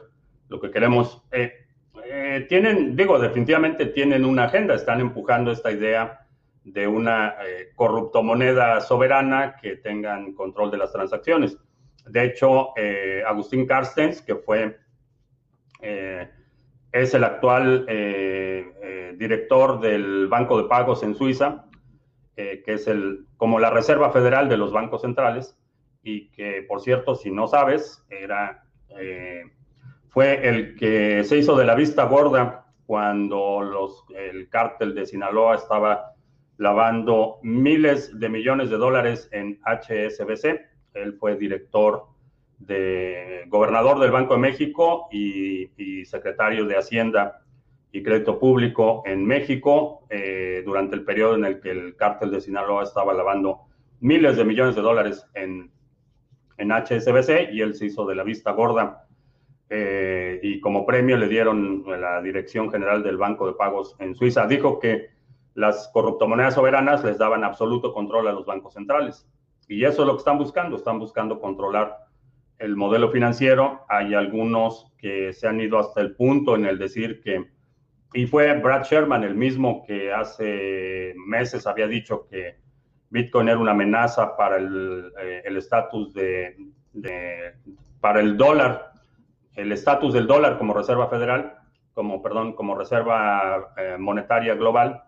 lo 0.48 0.60
que 0.60 0.70
queremos. 0.70 1.22
Eh, 1.32 1.52
eh, 2.04 2.46
tienen, 2.48 2.96
digo, 2.96 3.18
definitivamente 3.18 3.86
tienen 3.86 4.24
una 4.24 4.44
agenda, 4.44 4.74
están 4.74 5.00
empujando 5.00 5.50
esta 5.50 5.70
idea 5.70 6.26
de 6.64 6.86
una 6.86 7.36
eh, 7.44 7.70
corrupto 7.74 8.22
moneda 8.22 8.80
soberana 8.80 9.56
que 9.60 9.76
tengan 9.76 10.34
control 10.34 10.70
de 10.70 10.78
las 10.78 10.92
transacciones. 10.92 11.56
De 12.06 12.24
hecho, 12.24 12.70
eh, 12.76 13.22
Agustín 13.26 13.66
Carstens, 13.66 14.22
que 14.22 14.36
fue, 14.36 14.78
es 16.92 17.14
el 17.14 17.24
actual 17.24 17.86
director 19.16 19.80
del 19.80 20.28
Banco 20.28 20.60
de 20.60 20.68
Pagos 20.68 21.02
en 21.02 21.14
Suiza, 21.14 21.66
que 22.34 22.62
es 22.66 22.86
el, 22.86 23.26
como 23.36 23.58
la 23.58 23.70
Reserva 23.70 24.10
Federal 24.10 24.48
de 24.48 24.56
los 24.56 24.72
bancos 24.72 25.02
centrales, 25.02 25.56
y 26.02 26.30
que, 26.30 26.64
por 26.66 26.80
cierto, 26.80 27.14
si 27.14 27.30
no 27.30 27.46
sabes, 27.46 28.04
era 28.08 28.64
fue 30.10 30.48
el 30.48 30.74
que 30.74 31.22
se 31.24 31.38
hizo 31.38 31.56
de 31.56 31.64
la 31.64 31.76
vista 31.76 32.04
gorda 32.04 32.66
cuando 32.84 33.62
los, 33.62 34.04
el 34.16 34.48
cártel 34.48 34.94
de 34.94 35.06
Sinaloa 35.06 35.54
estaba 35.54 36.14
lavando 36.58 37.38
miles 37.42 38.18
de 38.18 38.28
millones 38.28 38.70
de 38.70 38.76
dólares 38.76 39.28
en 39.30 39.60
HSBC. 39.64 40.60
Él 40.94 41.14
fue 41.14 41.36
director 41.36 42.06
de 42.60 43.44
gobernador 43.48 43.98
del 43.98 44.10
Banco 44.10 44.34
de 44.34 44.40
México 44.40 45.08
y, 45.10 46.04
secretario 46.04 46.64
de 46.64 46.76
Hacienda 46.76 47.42
y 47.92 48.02
Crédito 48.02 48.38
Público 48.38 49.02
en 49.04 49.24
México 49.26 50.06
eh, 50.08 50.62
durante 50.64 50.96
el 50.96 51.04
periodo 51.04 51.34
en 51.34 51.44
el 51.44 51.60
que 51.60 51.70
el 51.70 51.94
cártel 51.94 52.30
de 52.30 52.40
Sinaloa 52.40 52.84
estaba 52.84 53.12
lavando 53.12 53.60
miles 54.00 54.36
de 54.36 54.44
millones 54.44 54.74
de 54.74 54.82
dólares 54.82 55.26
en, 55.34 55.70
en 56.56 56.70
HSBC 56.70 57.52
y 57.52 57.60
él 57.60 57.74
se 57.74 57.86
hizo 57.86 58.06
de 58.06 58.14
la 58.14 58.24
vista 58.24 58.52
gorda 58.52 59.06
eh, 59.72 60.40
y 60.42 60.60
como 60.60 60.84
premio 60.84 61.16
le 61.16 61.28
dieron 61.28 61.84
la 61.86 62.20
Dirección 62.20 62.70
General 62.72 63.04
del 63.04 63.16
Banco 63.16 63.46
de 63.46 63.52
Pagos 63.52 63.94
en 64.00 64.16
Suiza. 64.16 64.48
Dijo 64.48 64.80
que 64.80 65.10
las 65.54 65.88
corruptomonedas 65.92 66.54
soberanas 66.54 67.04
les 67.04 67.18
daban 67.18 67.44
absoluto 67.44 67.94
control 67.94 68.26
a 68.26 68.32
los 68.32 68.44
bancos 68.44 68.74
centrales. 68.74 69.28
Y 69.68 69.84
eso 69.84 70.02
es 70.02 70.08
lo 70.08 70.14
que 70.14 70.18
están 70.18 70.38
buscando. 70.38 70.76
Están 70.76 70.98
buscando 70.98 71.40
controlar 71.40 71.96
el 72.60 72.76
modelo 72.76 73.10
financiero. 73.10 73.84
Hay 73.88 74.14
algunos 74.14 74.92
que 74.96 75.32
se 75.32 75.48
han 75.48 75.60
ido 75.60 75.78
hasta 75.78 76.00
el 76.00 76.14
punto 76.14 76.54
en 76.54 76.66
el 76.66 76.78
decir 76.78 77.20
que, 77.20 77.50
y 78.14 78.26
fue 78.26 78.52
Brad 78.60 78.84
Sherman 78.84 79.24
el 79.24 79.34
mismo 79.34 79.84
que 79.84 80.12
hace 80.12 81.14
meses 81.26 81.66
había 81.66 81.88
dicho 81.88 82.28
que 82.30 82.56
Bitcoin 83.08 83.48
era 83.48 83.58
una 83.58 83.72
amenaza 83.72 84.36
para 84.36 84.58
el 84.58 85.12
eh, 85.20 85.42
estatus 85.46 86.14
de, 86.14 86.56
de, 86.92 87.54
para 88.00 88.20
el 88.20 88.36
dólar 88.36 88.90
el 89.60 89.72
estatus 89.72 90.14
del 90.14 90.26
dólar 90.26 90.58
como 90.58 90.74
reserva 90.74 91.08
federal, 91.08 91.54
como, 91.94 92.22
perdón, 92.22 92.54
como 92.54 92.74
reserva 92.74 93.72
eh, 93.76 93.96
monetaria 93.98 94.54
global, 94.54 95.04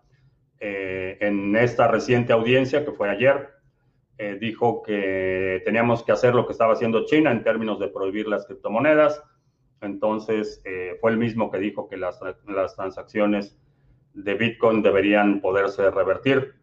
eh, 0.59 1.17
en 1.21 1.55
esta 1.55 1.87
reciente 1.87 2.33
audiencia 2.33 2.85
que 2.85 2.91
fue 2.91 3.09
ayer, 3.09 3.49
eh, 4.17 4.37
dijo 4.39 4.83
que 4.83 5.61
teníamos 5.65 6.03
que 6.03 6.11
hacer 6.11 6.35
lo 6.35 6.45
que 6.45 6.53
estaba 6.53 6.73
haciendo 6.73 7.05
China 7.05 7.31
en 7.31 7.43
términos 7.43 7.79
de 7.79 7.87
prohibir 7.87 8.27
las 8.27 8.45
criptomonedas. 8.45 9.23
Entonces, 9.81 10.63
fue 11.01 11.11
el 11.11 11.17
mismo 11.17 11.51
que 11.51 11.57
dijo 11.57 11.89
que 11.89 11.97
las, 11.97 12.17
las 12.47 12.73
transacciones 12.73 13.59
de 14.13 14.33
Bitcoin 14.35 14.81
deberían 14.81 15.41
poderse 15.41 15.91
revertir. 15.91 16.53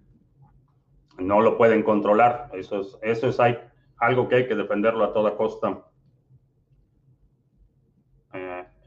No 1.18 1.42
lo 1.42 1.58
pueden 1.58 1.82
controlar. 1.82 2.48
Eso 2.54 2.98
es, 3.02 3.40
hay, 3.40 3.58
algo 3.98 4.26
que 4.26 4.36
hay 4.36 4.48
que 4.48 4.54
defenderlo 4.54 5.04
a 5.04 5.12
toda 5.12 5.36
costa. 5.36 5.84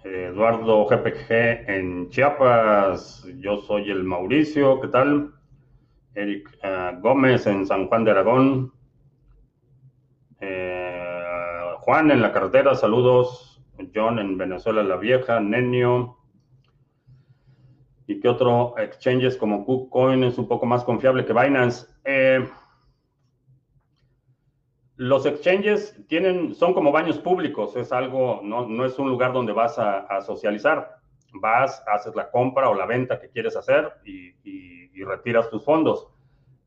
Eduardo 0.04 0.86
GPG 0.88 1.70
en 1.70 2.10
Chiapas. 2.10 3.26
Yo 3.38 3.58
soy 3.58 3.92
el 3.92 4.04
Mauricio, 4.04 4.82
¿qué 4.82 4.88
tal? 4.88 5.32
Eric 6.16 6.58
eh, 6.62 6.98
Gómez 7.02 7.48
en 7.48 7.66
San 7.66 7.88
Juan 7.88 8.04
de 8.04 8.12
Aragón. 8.12 8.74
Eh, 10.40 11.64
Juan 11.80 12.12
en 12.12 12.22
la 12.22 12.32
carretera, 12.32 12.76
saludos. 12.76 13.62
John 13.94 14.20
en 14.20 14.38
Venezuela 14.38 14.84
la 14.84 14.98
Vieja, 14.98 15.40
Nenio. 15.40 16.18
¿Y 18.06 18.20
qué 18.20 18.30
otro 18.30 18.76
exchanges 18.78 19.38
como 19.38 19.66
KuCoin 19.66 20.24
es 20.24 20.38
un 20.38 20.48
poco 20.48 20.66
más 20.66 20.84
confiable 20.84 21.26
que 21.26 21.34
Binance? 21.34 21.88
Eh, 22.04 22.48
los 24.98 25.26
exchanges 25.26 26.00
tienen, 26.08 26.54
son 26.54 26.74
como 26.74 26.92
baños 26.92 27.18
públicos, 27.18 27.76
es 27.76 27.92
algo, 27.92 28.42
no, 28.44 28.68
no 28.68 28.86
es 28.86 29.00
un 29.00 29.10
lugar 29.10 29.34
donde 29.34 29.54
vas 29.54 29.80
a, 29.80 30.22
socializar. 30.22 31.03
Vas, 31.34 31.84
haces 31.88 32.16
la 32.16 32.30
compra 32.30 32.70
o 32.70 32.76
la 32.76 32.86
venta 32.86 33.20
que 33.20 33.30
quieres 33.30 33.56
hacer 33.56 33.92
y, 34.06 34.34
retiras 35.04 35.50
tus 35.50 35.66
fondos. 35.66 36.08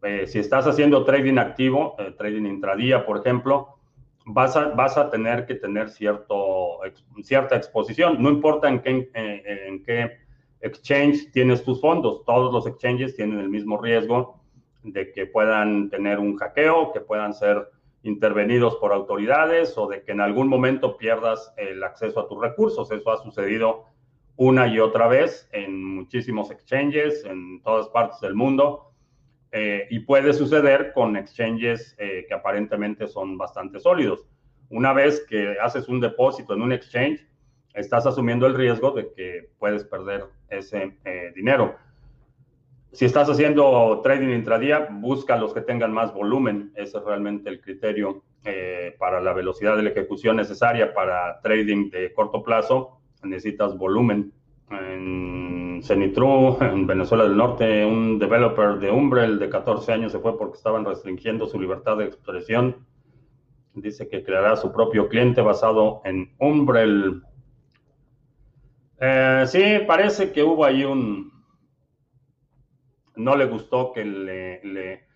Eh, 0.02 0.26
si 0.26 0.40
estás 0.40 0.66
haciendo 0.66 1.04
trading 1.04 1.38
activo, 1.38 1.96
eh, 1.98 2.14
trading 2.18 2.44
intradía, 2.44 3.06
por 3.06 3.16
ejemplo, 3.16 3.78
vas 4.26 4.54
a, 4.56 4.68
vas 4.68 4.98
a 4.98 5.10
tener 5.10 5.46
que 5.46 5.54
tener 5.54 5.88
cierto, 5.88 6.80
cierta 7.22 7.56
exposición. 7.56 8.22
No 8.22 8.28
importa 8.28 8.68
en 8.68 8.82
qué, 8.82 9.10
en 9.14 9.82
qué 9.84 10.18
exchange 10.60 11.30
tienes 11.32 11.64
tus 11.64 11.80
fondos, 11.80 12.24
todos 12.26 12.52
los 12.52 12.66
exchanges 12.66 13.16
tienen 13.16 13.38
el 13.38 13.48
mismo 13.48 13.80
riesgo 13.80 14.40
de 14.82 15.12
que 15.12 15.26
puedan 15.26 15.88
tener 15.90 16.18
un 16.18 16.36
hackeo, 16.36 16.92
que 16.92 17.00
puedan 17.00 17.34
ser 17.34 17.70
intervenidos 18.02 18.76
por 18.76 18.92
autoridades 18.92 19.76
o 19.76 19.88
de 19.88 20.02
que 20.02 20.12
en 20.12 20.20
algún 20.20 20.48
momento 20.48 20.96
pierdas 20.96 21.52
el 21.56 21.82
acceso 21.82 22.20
a 22.20 22.28
tus 22.28 22.40
recursos. 22.40 22.90
Eso 22.90 23.10
ha 23.10 23.22
sucedido 23.22 23.84
una 24.36 24.66
y 24.66 24.78
otra 24.78 25.08
vez 25.08 25.48
en 25.52 25.82
muchísimos 25.82 26.50
exchanges 26.50 27.24
en 27.24 27.62
todas 27.62 27.88
partes 27.88 28.20
del 28.20 28.34
mundo 28.34 28.92
eh, 29.52 29.86
y 29.90 30.00
puede 30.00 30.34
suceder 30.34 30.92
con 30.92 31.16
exchanges 31.16 31.94
eh, 31.98 32.26
que 32.28 32.34
aparentemente 32.34 33.08
son 33.08 33.38
bastante 33.38 33.80
sólidos. 33.80 34.26
Una 34.68 34.92
vez 34.92 35.24
que 35.28 35.56
haces 35.62 35.88
un 35.88 36.00
depósito 36.00 36.52
en 36.54 36.62
un 36.62 36.72
exchange, 36.72 37.26
estás 37.72 38.04
asumiendo 38.06 38.46
el 38.46 38.54
riesgo 38.54 38.90
de 38.90 39.12
que 39.14 39.48
puedes 39.58 39.84
perder 39.84 40.24
ese 40.50 40.98
eh, 41.04 41.32
dinero. 41.34 41.76
Si 42.92 43.04
estás 43.04 43.30
haciendo 43.30 44.00
trading 44.02 44.28
intradía, 44.28 44.88
busca 44.90 45.36
los 45.36 45.54
que 45.54 45.60
tengan 45.60 45.92
más 45.92 46.12
volumen. 46.12 46.72
Ese 46.74 46.98
es 46.98 47.04
realmente 47.04 47.48
el 47.48 47.60
criterio 47.60 48.22
para 48.98 49.20
la 49.20 49.32
velocidad 49.32 49.76
de 49.76 49.82
la 49.82 49.90
ejecución 49.90 50.36
necesaria 50.36 50.94
para 50.94 51.40
trading 51.40 51.90
de 51.90 52.12
corto 52.14 52.44
plazo. 52.44 52.95
Necesitas 53.22 53.76
volumen. 53.76 54.32
En 54.70 55.80
Cenitru, 55.82 56.58
en 56.60 56.86
Venezuela 56.86 57.24
del 57.24 57.36
Norte, 57.36 57.84
un 57.84 58.18
developer 58.18 58.78
de 58.78 58.90
Umbrel 58.90 59.38
de 59.38 59.48
14 59.48 59.92
años 59.92 60.12
se 60.12 60.18
fue 60.18 60.36
porque 60.36 60.56
estaban 60.56 60.84
restringiendo 60.84 61.46
su 61.46 61.60
libertad 61.60 61.96
de 61.98 62.06
expresión. 62.06 62.86
Dice 63.74 64.08
que 64.08 64.24
creará 64.24 64.56
su 64.56 64.72
propio 64.72 65.08
cliente 65.08 65.40
basado 65.40 66.00
en 66.04 66.34
Umbrel. 66.38 67.22
Eh, 68.98 69.44
sí, 69.46 69.62
parece 69.86 70.32
que 70.32 70.42
hubo 70.42 70.64
ahí 70.64 70.84
un, 70.84 71.30
no 73.16 73.36
le 73.36 73.46
gustó 73.46 73.92
que 73.92 74.04
le... 74.04 74.60
le 74.64 75.06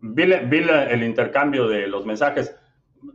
vi, 0.00 0.22
el 0.22 1.02
intercambio 1.02 1.68
de 1.68 1.86
los 1.86 2.04
mensajes. 2.04 2.54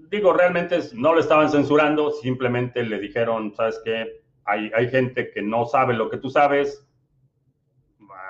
Digo, 0.09 0.33
realmente 0.33 0.79
no 0.93 1.13
lo 1.13 1.19
estaban 1.19 1.49
censurando, 1.49 2.11
simplemente 2.11 2.83
le 2.83 2.99
dijeron, 2.99 3.53
sabes 3.55 3.81
qué, 3.83 4.21
hay, 4.45 4.71
hay 4.75 4.89
gente 4.89 5.31
que 5.31 5.41
no 5.41 5.65
sabe 5.65 5.93
lo 5.93 6.09
que 6.09 6.17
tú 6.17 6.29
sabes, 6.29 6.87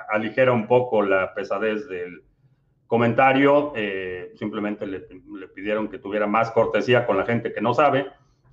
aligera 0.08 0.52
un 0.52 0.66
poco 0.66 1.02
la 1.02 1.34
pesadez 1.34 1.88
del 1.88 2.22
comentario, 2.86 3.72
eh, 3.76 4.32
simplemente 4.36 4.86
le, 4.86 5.06
le, 5.08 5.48
pidieron 5.48 5.88
que 5.88 5.98
tuviera 5.98 6.26
más 6.26 6.50
cortesía 6.50 7.06
con 7.06 7.16
la 7.16 7.24
gente 7.24 7.52
que 7.52 7.60
no 7.60 7.74
sabe 7.74 8.06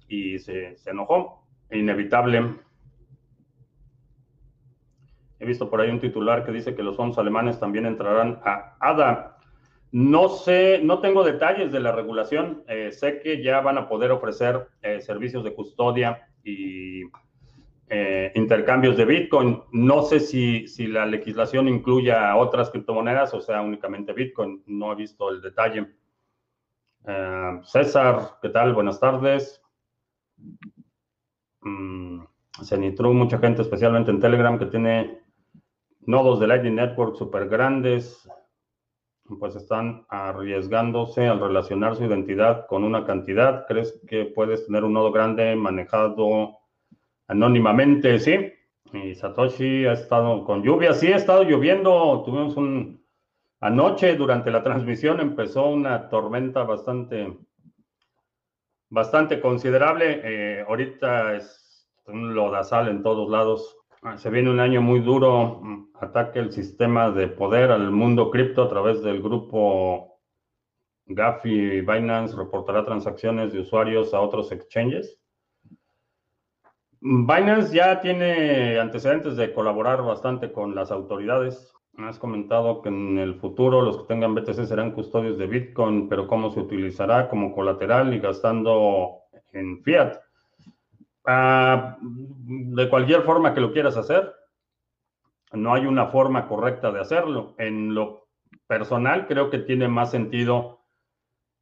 y 0.07 0.39
se, 0.39 0.77
se 0.77 0.89
enojó. 0.89 1.45
Inevitable 1.71 2.59
He 5.41 5.45
visto 5.45 5.71
por 5.71 5.81
ahí 5.81 5.89
un 5.89 5.99
titular 5.99 6.45
que 6.45 6.51
dice 6.51 6.75
que 6.75 6.83
los 6.83 6.95
fondos 6.95 7.17
alemanes 7.17 7.59
también 7.59 7.87
entrarán 7.87 8.39
a 8.45 8.75
ADA. 8.79 9.30
No 9.91 10.29
sé, 10.29 10.79
no 10.81 10.99
tengo 10.99 11.23
detalles 11.23 11.71
de 11.71 11.81
la 11.81 11.91
regulación. 11.91 12.63
Eh, 12.67 12.91
sé 12.91 13.19
que 13.19 13.43
ya 13.43 13.59
van 13.59 13.77
a 13.77 13.89
poder 13.89 14.11
ofrecer 14.11 14.67
eh, 14.81 15.01
servicios 15.01 15.43
de 15.43 15.53
custodia 15.53 16.29
y 16.43 17.03
eh, 17.89 18.31
intercambios 18.35 18.95
de 18.95 19.03
Bitcoin. 19.03 19.61
No 19.73 20.03
sé 20.03 20.21
si, 20.21 20.67
si 20.67 20.87
la 20.87 21.05
legislación 21.05 21.67
incluya 21.67 22.37
otras 22.37 22.69
criptomonedas 22.69 23.33
o 23.33 23.41
sea 23.41 23.61
únicamente 23.61 24.13
Bitcoin. 24.13 24.63
No 24.65 24.93
he 24.93 24.95
visto 24.95 25.29
el 25.29 25.41
detalle. 25.41 25.87
César, 27.63 28.37
¿qué 28.41 28.49
tal? 28.49 28.73
Buenas 28.73 28.99
tardes. 28.99 29.61
Mm, 31.61 32.23
Cenitru, 32.63 33.13
mucha 33.13 33.39
gente, 33.39 33.61
especialmente 33.63 34.11
en 34.11 34.19
Telegram, 34.19 34.57
que 34.57 34.67
tiene 34.67 35.19
nodos 36.01 36.39
de 36.39 36.47
Lightning 36.47 36.75
Network 36.75 37.15
súper 37.15 37.49
grandes, 37.49 38.27
pues 39.39 39.55
están 39.55 40.05
arriesgándose 40.09 41.27
al 41.27 41.39
relacionar 41.39 41.95
su 41.95 42.03
identidad 42.03 42.67
con 42.67 42.83
una 42.83 43.05
cantidad. 43.05 43.65
¿Crees 43.67 43.99
que 44.07 44.25
puedes 44.25 44.65
tener 44.65 44.83
un 44.83 44.93
nodo 44.93 45.11
grande 45.11 45.55
manejado 45.55 46.57
anónimamente? 47.27 48.19
Sí. 48.19 48.53
Y 48.93 49.15
Satoshi 49.15 49.85
ha 49.85 49.93
estado 49.93 50.43
con 50.43 50.63
lluvia. 50.63 50.93
Sí, 50.93 51.11
ha 51.11 51.15
estado 51.15 51.43
lloviendo. 51.43 52.23
Tuvimos 52.25 52.57
un... 52.57 53.01
Anoche, 53.59 54.15
durante 54.15 54.49
la 54.51 54.63
transmisión, 54.63 55.19
empezó 55.19 55.67
una 55.69 56.09
tormenta 56.09 56.63
bastante, 56.63 57.37
bastante 58.89 59.39
considerable. 59.39 60.21
Eh, 60.23 60.65
ahorita 60.67 61.35
es 61.35 61.87
un 62.07 62.33
lodazal 62.33 62.87
en 62.87 63.03
todos 63.03 63.29
lados. 63.29 63.80
Ah, 64.03 64.17
se 64.17 64.31
viene 64.31 64.49
un 64.49 64.59
año 64.59 64.81
muy 64.81 64.99
duro. 64.99 65.59
Mm, 65.61 65.89
ataque 65.99 66.39
el 66.39 66.51
sistema 66.51 67.11
de 67.11 67.27
poder 67.27 67.71
al 67.71 67.91
mundo 67.91 68.31
cripto 68.31 68.63
a 68.63 68.69
través 68.69 69.03
del 69.03 69.21
grupo 69.21 70.19
Gafi 71.05 71.81
Binance 71.81 72.35
reportará 72.35 72.83
transacciones 72.83 73.53
de 73.53 73.59
usuarios 73.59 74.13
a 74.13 74.21
otros 74.21 74.51
exchanges. 74.51 75.19
Binance 76.99 77.75
ya 77.75 78.01
tiene 78.01 78.79
antecedentes 78.79 79.35
de 79.35 79.53
colaborar 79.53 80.01
bastante 80.03 80.51
con 80.51 80.73
las 80.73 80.91
autoridades. 80.91 81.71
Has 81.97 82.17
comentado 82.17 82.81
que 82.81 82.89
en 82.89 83.19
el 83.19 83.35
futuro 83.35 83.81
los 83.81 83.97
que 83.97 84.03
tengan 84.05 84.33
BTC 84.33 84.65
serán 84.65 84.91
custodios 84.91 85.37
de 85.37 85.45
Bitcoin, 85.45 86.09
pero 86.09 86.27
¿cómo 86.27 86.49
se 86.49 86.59
utilizará 86.59 87.29
como 87.29 87.53
colateral 87.53 88.13
y 88.13 88.19
gastando 88.19 89.23
en 89.51 89.83
fiat? 89.83 90.17
Ah, 91.25 91.97
de 92.01 92.89
cualquier 92.89 93.21
forma 93.21 93.53
que 93.53 93.61
lo 93.61 93.71
quieras 93.71 93.97
hacer, 93.97 94.33
no 95.53 95.73
hay 95.73 95.85
una 95.85 96.07
forma 96.07 96.47
correcta 96.47 96.91
de 96.91 96.99
hacerlo. 96.99 97.53
En 97.57 97.93
lo 97.93 98.27
personal, 98.67 99.27
creo 99.27 99.49
que 99.49 99.59
tiene 99.59 99.87
más 99.87 100.11
sentido 100.11 100.81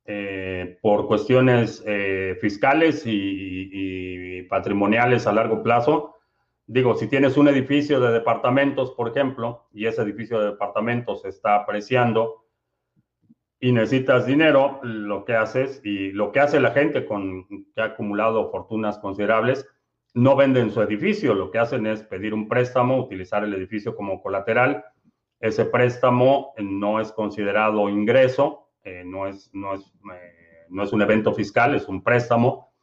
eh, 0.05 0.79
por 0.81 1.07
cuestiones 1.07 1.83
eh, 1.85 2.37
fiscales 2.41 3.03
y, 3.05 4.43
patrimoniales 4.49 5.27
a 5.27 5.31
largo 5.31 5.61
plazo. 5.61 6.15
Digo, 6.65 6.95
si 6.95 7.07
tienes 7.07 7.37
un 7.37 7.47
edificio 7.47 7.99
de 7.99 8.11
departamentos, 8.11 8.91
por 8.91 9.09
ejemplo, 9.09 9.67
y 9.71 9.85
ese 9.85 10.01
edificio 10.01 10.39
de 10.39 10.47
departamentos 10.47 11.21
se 11.21 11.29
está 11.29 11.55
apreciando, 11.55 12.38
y 13.59 13.71
necesitas 13.73 14.25
dinero, 14.25 14.79
lo 14.83 15.25
que 15.25 15.35
haces 15.35 15.81
y 15.83 16.11
lo 16.11 16.31
que 16.31 16.39
hace 16.39 16.59
la 16.59 16.71
gente 16.71 17.05
con 17.05 17.45
que 17.75 17.81
ha 17.81 17.85
acumulado 17.85 18.49
fortunas 18.51 18.97
considerables, 18.99 19.67
no 20.13 20.35
venden 20.35 20.71
su 20.71 20.81
edificio, 20.81 21.33
lo 21.33 21.51
que 21.51 21.59
hacen 21.59 21.85
es 21.85 22.03
pedir 22.03 22.33
un 22.33 22.47
préstamo, 22.47 22.97
utilizar 22.97 23.43
el 23.43 23.53
edificio 23.53 23.95
como 23.95 24.21
colateral. 24.21 24.83
Ese 25.39 25.65
préstamo 25.65 26.53
no 26.57 26.99
es 26.99 27.11
considerado 27.11 27.89
ingreso, 27.89 28.69
eh, 28.83 29.03
no, 29.05 29.27
es, 29.27 29.49
no, 29.53 29.75
es, 29.75 29.81
eh, 29.81 30.65
no 30.69 30.83
es 30.83 30.93
un 30.93 31.01
evento 31.01 31.33
fiscal, 31.33 31.75
es 31.75 31.87
un 31.87 32.01
préstamo. 32.01 32.73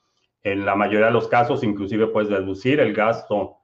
En 0.43 0.65
la 0.65 0.77
mayoría 0.77 1.07
de 1.07 1.13
los 1.13 1.27
casos, 1.27 1.65
inclusive 1.65 2.07
puedes 2.09 2.29
deducir 2.31 2.81
el 2.81 2.95
gasto 2.95 3.59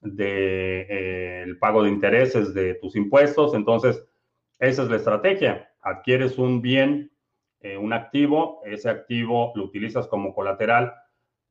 del 0.00 0.16
de, 0.16 0.80
eh, 0.88 1.42
el 1.42 1.58
pago 1.58 1.82
de 1.82 1.90
intereses 1.90 2.54
de 2.54 2.74
tus 2.74 2.96
impuestos. 2.96 3.54
Entonces, 3.54 4.02
esa 4.62 4.82
es 4.82 4.88
la 4.88 4.96
estrategia 4.96 5.68
adquieres 5.82 6.38
un 6.38 6.62
bien, 6.62 7.10
eh, 7.60 7.76
un 7.76 7.92
activo, 7.92 8.60
ese 8.64 8.88
activo 8.88 9.52
lo 9.54 9.64
utilizas 9.64 10.06
como 10.06 10.34
colateral 10.34 10.94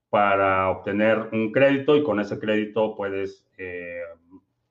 para 0.09 0.69
obtener 0.69 1.29
un 1.31 1.51
crédito 1.51 1.95
y 1.95 2.03
con 2.03 2.19
ese 2.19 2.39
crédito 2.39 2.95
puedes 2.95 3.47
eh, 3.57 4.01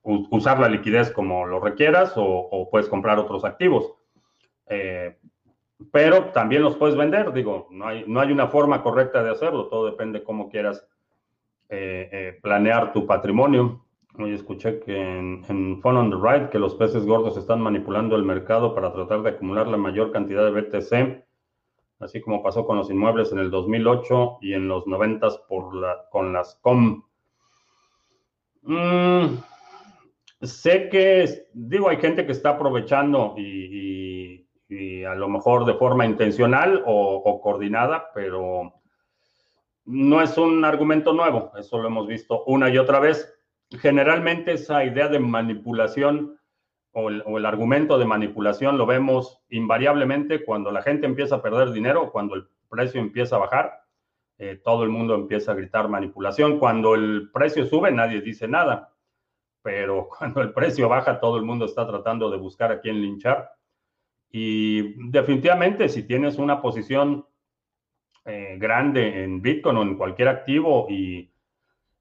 usar 0.03 0.59
la 0.59 0.69
liquidez 0.69 1.11
como 1.11 1.45
lo 1.45 1.59
requieras 1.59 2.13
o, 2.15 2.67
puedes 2.69 2.89
comprar 2.89 3.17
otros 3.17 3.45
activos. 3.45 3.93
Eh, 4.67 5.17
pero 5.91 6.25
también 6.25 6.61
los 6.61 6.75
puedes 6.75 6.95
vender, 6.95 7.33
digo, 7.33 7.67
no 7.71 7.87
hay, 7.87 8.03
no 8.07 8.19
hay 8.19 8.31
una 8.31 8.47
forma 8.47 8.83
correcta 8.83 9.23
de 9.23 9.31
hacerlo, 9.31 9.67
todo 9.67 9.85
depende 9.87 10.23
cómo 10.23 10.49
quieras 10.49 10.87
planear 12.41 12.91
tu 12.91 13.07
patrimonio. 13.07 13.85
Hoy 14.19 14.33
escuché 14.33 14.81
que 14.81 14.97
en, 14.97 15.43
en 15.47 15.81
Fun 15.81 15.95
on 15.95 16.09
the 16.09 16.17
Ride 16.17 16.49
que 16.49 16.59
los 16.59 16.75
peces 16.75 17.05
gordos 17.05 17.37
están 17.37 17.61
manipulando 17.61 18.17
el 18.17 18.23
mercado 18.23 18.75
para 18.75 18.91
tratar 18.91 19.21
de 19.21 19.29
acumular 19.29 19.67
la 19.67 19.77
mayor 19.77 20.11
cantidad 20.11 20.43
de 20.43 20.51
BTC, 20.51 21.25
así 21.99 22.19
como 22.19 22.43
pasó 22.43 22.65
con 22.65 22.75
los 22.75 22.89
inmuebles 22.89 23.31
en 23.31 23.39
el 23.39 23.49
2008 23.49 24.39
y 24.41 24.53
en 24.53 24.67
los 24.67 24.85
90 24.85 25.29
por 25.47 25.71
con 26.09 26.33
las 26.33 26.55
COM. 26.55 27.03
Mm, 28.63 29.37
sé 30.41 30.89
que, 30.89 31.47
digo, 31.53 31.87
hay 31.87 31.97
gente 31.97 32.25
que 32.25 32.33
está 32.33 32.51
aprovechando 32.51 33.35
y, 33.37 34.45
a 35.07 35.15
lo 35.15 35.27
mejor 35.27 35.65
de 35.65 35.73
forma 35.73 36.05
intencional 36.05 36.83
o 36.85 37.41
coordinada, 37.41 38.09
pero 38.13 38.73
no 39.85 40.21
es 40.21 40.37
un 40.37 40.63
argumento 40.63 41.11
nuevo, 41.13 41.51
eso 41.57 41.77
lo 41.79 41.87
hemos 41.87 42.07
visto 42.07 42.43
una 42.45 42.69
y 42.69 42.77
otra 42.77 42.99
vez 42.99 43.40
generalmente 43.79 44.53
esa 44.53 44.83
idea 44.83 45.07
de 45.07 45.19
manipulación 45.19 46.39
o 46.93 47.09
el, 47.09 47.45
argumento 47.45 47.97
de 47.97 48.05
manipulación 48.05 48.77
lo 48.77 48.85
vemos 48.85 49.41
invariablemente 49.49 50.43
cuando 50.43 50.71
la 50.71 50.81
gente 50.81 51.05
empieza 51.05 51.35
a 51.35 51.41
perder 51.41 51.71
dinero, 51.71 52.11
cuando 52.11 52.35
el 52.35 52.47
precio 52.69 52.99
empieza 52.99 53.37
a 53.37 53.39
bajar, 53.39 53.83
eh, 54.37 54.59
todo 54.61 54.83
el 54.83 54.89
mundo 54.89 55.15
empieza 55.15 55.51
a 55.53 55.55
gritar 55.55 55.87
manipulación. 55.87 56.59
Cuando 56.59 56.95
el 56.95 57.29
precio 57.31 57.65
sube, 57.65 57.91
nadie 57.91 58.21
dice 58.21 58.47
nada, 58.47 58.93
pero 59.61 60.09
cuando 60.17 60.41
el 60.41 60.51
precio 60.51 60.89
baja, 60.89 61.19
todo 61.19 61.37
el 61.37 61.43
mundo 61.43 61.65
está 61.65 61.87
tratando 61.87 62.29
de 62.29 62.37
buscar 62.37 62.71
a 62.71 62.81
quién 62.81 63.01
linchar. 63.01 63.51
Y 64.29 65.09
definitivamente, 65.09 65.87
si 65.87 66.03
tienes 66.03 66.37
una 66.37 66.61
posición 66.61 67.25
eh, 68.25 68.57
grande 68.59 69.23
en 69.23 69.41
Bitcoin 69.41 69.77
o 69.77 69.81
en 69.81 69.97
cualquier 69.97 70.27
activo 70.27 70.87
y 70.89 71.30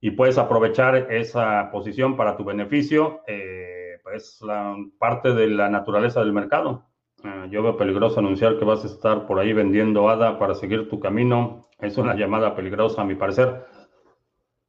y 0.00 0.12
puedes 0.12 0.38
aprovechar 0.38 1.12
esa 1.12 1.70
posición 1.70 2.16
para 2.16 2.36
tu 2.36 2.44
beneficio, 2.44 3.20
eh, 3.26 3.98
pues 4.02 4.40
la 4.42 4.74
parte 4.98 5.32
de 5.34 5.48
la 5.48 5.68
naturaleza 5.68 6.20
del 6.20 6.32
mercado. 6.32 6.86
Eh, 7.22 7.48
yo 7.50 7.62
veo 7.62 7.76
peligroso 7.76 8.20
anunciar 8.20 8.58
que 8.58 8.64
vas 8.64 8.82
a 8.84 8.86
estar 8.86 9.26
por 9.26 9.38
ahí 9.38 9.52
vendiendo 9.52 10.08
ADA 10.08 10.38
para 10.38 10.54
seguir 10.54 10.88
tu 10.88 10.98
camino. 11.00 11.68
Es 11.78 11.98
una 11.98 12.14
llamada 12.14 12.54
peligrosa, 12.54 13.02
a 13.02 13.04
mi 13.04 13.14
parecer. 13.14 13.66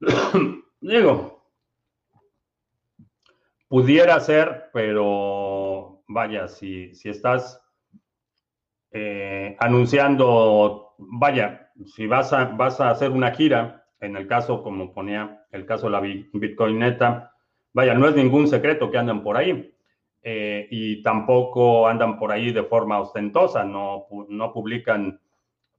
Digo, 0.81 1.45
pudiera 3.69 4.19
ser, 4.19 4.69
pero 4.73 6.03
vaya, 6.07 6.49
si, 6.49 6.93
si 6.93 7.07
estás 7.07 7.63
eh, 8.91 9.55
anunciando, 9.59 10.95
vaya, 10.97 11.71
si 11.85 12.05
vas 12.05 12.33
a, 12.33 12.45
vas 12.45 12.81
a 12.81 12.89
hacer 12.89 13.11
una 13.11 13.31
gira, 13.31 13.80
en 14.01 14.15
el 14.15 14.27
caso, 14.27 14.63
como 14.63 14.93
ponía 14.93 15.45
el 15.51 15.65
caso 15.65 15.85
de 15.87 15.91
la 15.91 16.01
Bitcoin 16.01 16.79
neta, 16.79 17.33
vaya, 17.73 17.93
no 17.93 18.07
es 18.07 18.15
ningún 18.15 18.47
secreto 18.47 18.91
que 18.91 18.97
andan 18.97 19.23
por 19.23 19.37
ahí. 19.37 19.73
Eh, 20.23 20.67
y 20.69 21.01
tampoco 21.01 21.87
andan 21.87 22.19
por 22.19 22.31
ahí 22.31 22.51
de 22.51 22.61
forma 22.61 22.99
ostentosa, 22.99 23.63
no, 23.63 24.05
no 24.29 24.53
publican 24.53 25.19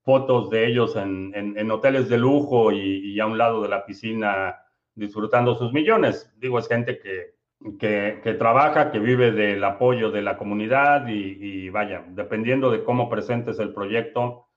fotos 0.03 0.51
de 0.51 0.67
ellos 0.67 0.97
en, 0.97 1.33
en, 1.35 1.71
hoteles 1.71 2.09
de 2.09 2.19
lujo 2.19 2.73
y, 2.73 3.21
a 3.21 3.27
un 3.27 3.39
lado 3.39 3.63
de 3.63 3.69
la 3.69 3.87
piscina 3.87 4.57
disfrutando 4.97 5.55
sus 5.55 5.73
millones. 5.73 6.33
Digo, 6.39 6.59
es 6.59 6.67
gente 6.67 6.99
que, 6.99 7.37
que, 7.79 8.35
trabaja, 8.35 8.91
que 8.91 8.99
vive 8.99 9.31
del 9.31 9.63
apoyo 9.63 10.11
de 10.11 10.23
la 10.23 10.37
comunidad 10.37 11.07
y, 11.07 11.39
y, 11.41 11.69
vaya, 11.71 12.05
dependiendo 12.09 12.71
de 12.73 12.83
cómo 12.83 13.09
presentes 13.09 13.61
el 13.61 13.73
proyecto, 13.73 14.49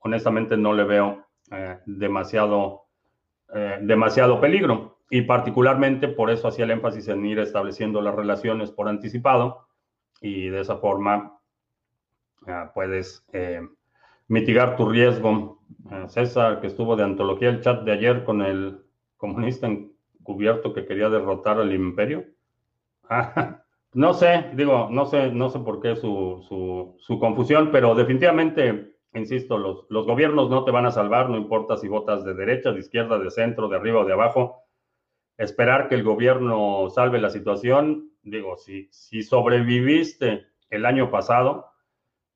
honestamente 0.00 0.56
no 0.56 0.74
le 0.74 0.82
veo 0.82 1.26
eh, 1.52 1.78
demasiado, 1.86 2.87
eh, 3.54 3.78
demasiado 3.80 4.40
peligro 4.40 4.98
y 5.10 5.22
particularmente 5.22 6.08
por 6.08 6.30
eso 6.30 6.48
hacía 6.48 6.64
el 6.64 6.72
énfasis 6.72 7.08
en 7.08 7.24
ir 7.24 7.38
estableciendo 7.38 8.02
las 8.02 8.14
relaciones 8.14 8.70
por 8.70 8.88
anticipado 8.88 9.66
y 10.20 10.48
de 10.48 10.60
esa 10.60 10.76
forma 10.76 11.38
ah, 12.46 12.70
puedes 12.74 13.24
eh, 13.32 13.62
mitigar 14.26 14.76
tu 14.76 14.88
riesgo. 14.88 15.56
César, 16.08 16.60
que 16.60 16.66
estuvo 16.66 16.96
de 16.96 17.04
antología 17.04 17.50
el 17.50 17.60
chat 17.60 17.82
de 17.82 17.92
ayer 17.92 18.24
con 18.24 18.42
el 18.42 18.82
comunista 19.16 19.66
encubierto 19.66 20.72
que 20.72 20.86
quería 20.86 21.08
derrotar 21.08 21.58
al 21.58 21.72
imperio. 21.72 22.24
Ah, 23.10 23.62
no 23.94 24.12
sé, 24.12 24.50
digo, 24.52 24.88
no 24.90 25.06
sé, 25.06 25.32
no 25.32 25.48
sé 25.48 25.60
por 25.60 25.80
qué 25.80 25.96
su, 25.96 26.94
su 26.98 27.18
confusión, 27.18 27.70
pero 27.72 27.94
definitivamente, 27.94 28.97
insisto, 29.14 29.58
los, 29.58 29.86
los 29.88 30.06
gobiernos 30.06 30.50
no 30.50 30.64
te 30.64 30.70
van 30.70 30.86
a 30.86 30.90
salvar, 30.90 31.30
no 31.30 31.36
importa 31.36 31.76
si 31.76 31.88
votas 31.88 32.24
de 32.24 32.34
derecha, 32.34 32.72
de 32.72 32.80
izquierda, 32.80 33.18
de 33.18 33.30
centro, 33.30 33.68
de 33.68 33.76
arriba 33.76 34.00
o 34.00 34.04
de 34.04 34.12
abajo 34.12 34.68
esperar 35.38 35.88
que 35.88 35.94
el 35.94 36.02
gobierno 36.02 36.90
salve 36.90 37.20
la 37.20 37.30
situación. 37.30 38.10
Digo, 38.22 38.56
si, 38.56 38.88
si 38.90 39.22
sobreviviste 39.22 40.46
el 40.68 40.84
año 40.84 41.10
pasado 41.10 41.66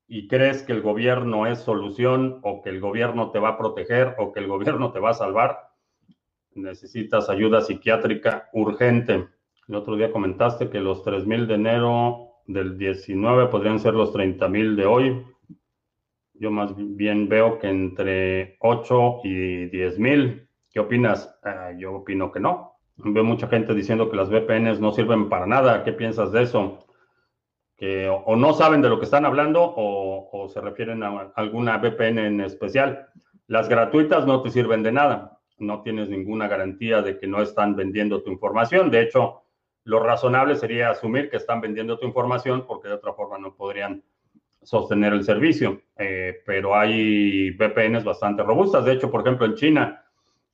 y 0.07 0.27
crees 0.27 0.63
que 0.63 0.71
el 0.71 0.81
gobierno 0.81 1.45
es 1.45 1.59
solución 1.59 2.39
o 2.41 2.61
que 2.61 2.69
el 2.69 2.79
gobierno 2.79 3.31
te 3.31 3.39
va 3.39 3.49
a 3.49 3.57
proteger 3.57 4.15
o 4.17 4.31
que 4.31 4.39
el 4.39 4.47
gobierno 4.47 4.91
te 4.91 4.99
va 4.99 5.11
a 5.11 5.15
salvar, 5.15 5.73
necesitas 6.55 7.29
ayuda 7.29 7.61
psiquiátrica 7.61 8.49
urgente. 8.53 9.27
El 9.67 9.75
otro 9.75 9.95
día 9.95 10.11
comentaste 10.11 10.69
que 10.69 10.79
los 10.79 11.03
3 11.03 11.25
mil 11.25 11.45
de 11.47 11.55
enero 11.55 12.29
del 12.47 12.77
19 12.77 13.47
podrían 13.47 13.79
ser 13.79 13.93
los 13.93 14.11
30 14.13 14.47
mil 14.47 14.75
de 14.75 14.85
hoy. 14.85 15.25
Yo 16.43 16.51
más 16.51 16.73
bien 16.75 17.29
veo 17.29 17.57
que 17.57 17.69
entre 17.69 18.57
8 18.59 19.21
y 19.23 19.67
10 19.67 19.97
mil. 19.97 20.49
¿Qué 20.73 20.81
opinas? 20.81 21.39
Eh, 21.45 21.77
yo 21.77 21.93
opino 21.93 22.33
que 22.33 22.41
no. 22.41 22.79
Veo 22.97 23.23
mucha 23.23 23.47
gente 23.47 23.73
diciendo 23.73 24.11
que 24.11 24.17
las 24.17 24.29
VPNs 24.29 24.81
no 24.81 24.91
sirven 24.91 25.29
para 25.29 25.45
nada. 25.45 25.85
¿Qué 25.85 25.93
piensas 25.93 26.33
de 26.33 26.43
eso? 26.43 26.85
Que 27.77 28.09
o, 28.09 28.35
no 28.35 28.51
saben 28.51 28.81
de 28.81 28.89
lo 28.89 28.99
que 28.99 29.05
están 29.05 29.25
hablando 29.25 29.73
o, 29.73 30.49
se 30.49 30.59
refieren 30.59 31.01
a 31.03 31.31
alguna 31.37 31.77
VPN 31.77 32.19
en 32.19 32.41
especial. 32.41 33.07
Las 33.47 33.69
gratuitas 33.69 34.27
no 34.27 34.41
te 34.41 34.49
sirven 34.49 34.83
de 34.83 34.91
nada. 34.91 35.39
No 35.59 35.81
tienes 35.81 36.09
ninguna 36.09 36.49
garantía 36.49 37.01
de 37.01 37.19
que 37.19 37.27
no 37.27 37.41
están 37.41 37.77
vendiendo 37.77 38.21
tu 38.21 38.29
información. 38.29 38.91
De 38.91 39.01
hecho, 39.01 39.43
lo 39.85 40.01
razonable 40.01 40.57
sería 40.57 40.89
asumir 40.89 41.29
que 41.29 41.37
están 41.37 41.61
vendiendo 41.61 41.97
tu 41.97 42.05
información 42.05 42.65
porque 42.67 42.89
de 42.89 42.95
otra 42.95 43.13
forma 43.13 43.37
no 43.37 43.55
podrían 43.55 44.03
sostener 44.63 45.13
el 45.13 45.23
servicio. 45.23 45.81
Eh, 45.97 46.41
pero 46.45 46.75
hay 46.75 47.51
VPNs 47.51 48.03
bastante 48.03 48.43
robustas. 48.43 48.85
De 48.85 48.93
hecho, 48.93 49.11
por 49.11 49.21
ejemplo, 49.21 49.45
en 49.45 49.55
China 49.55 50.03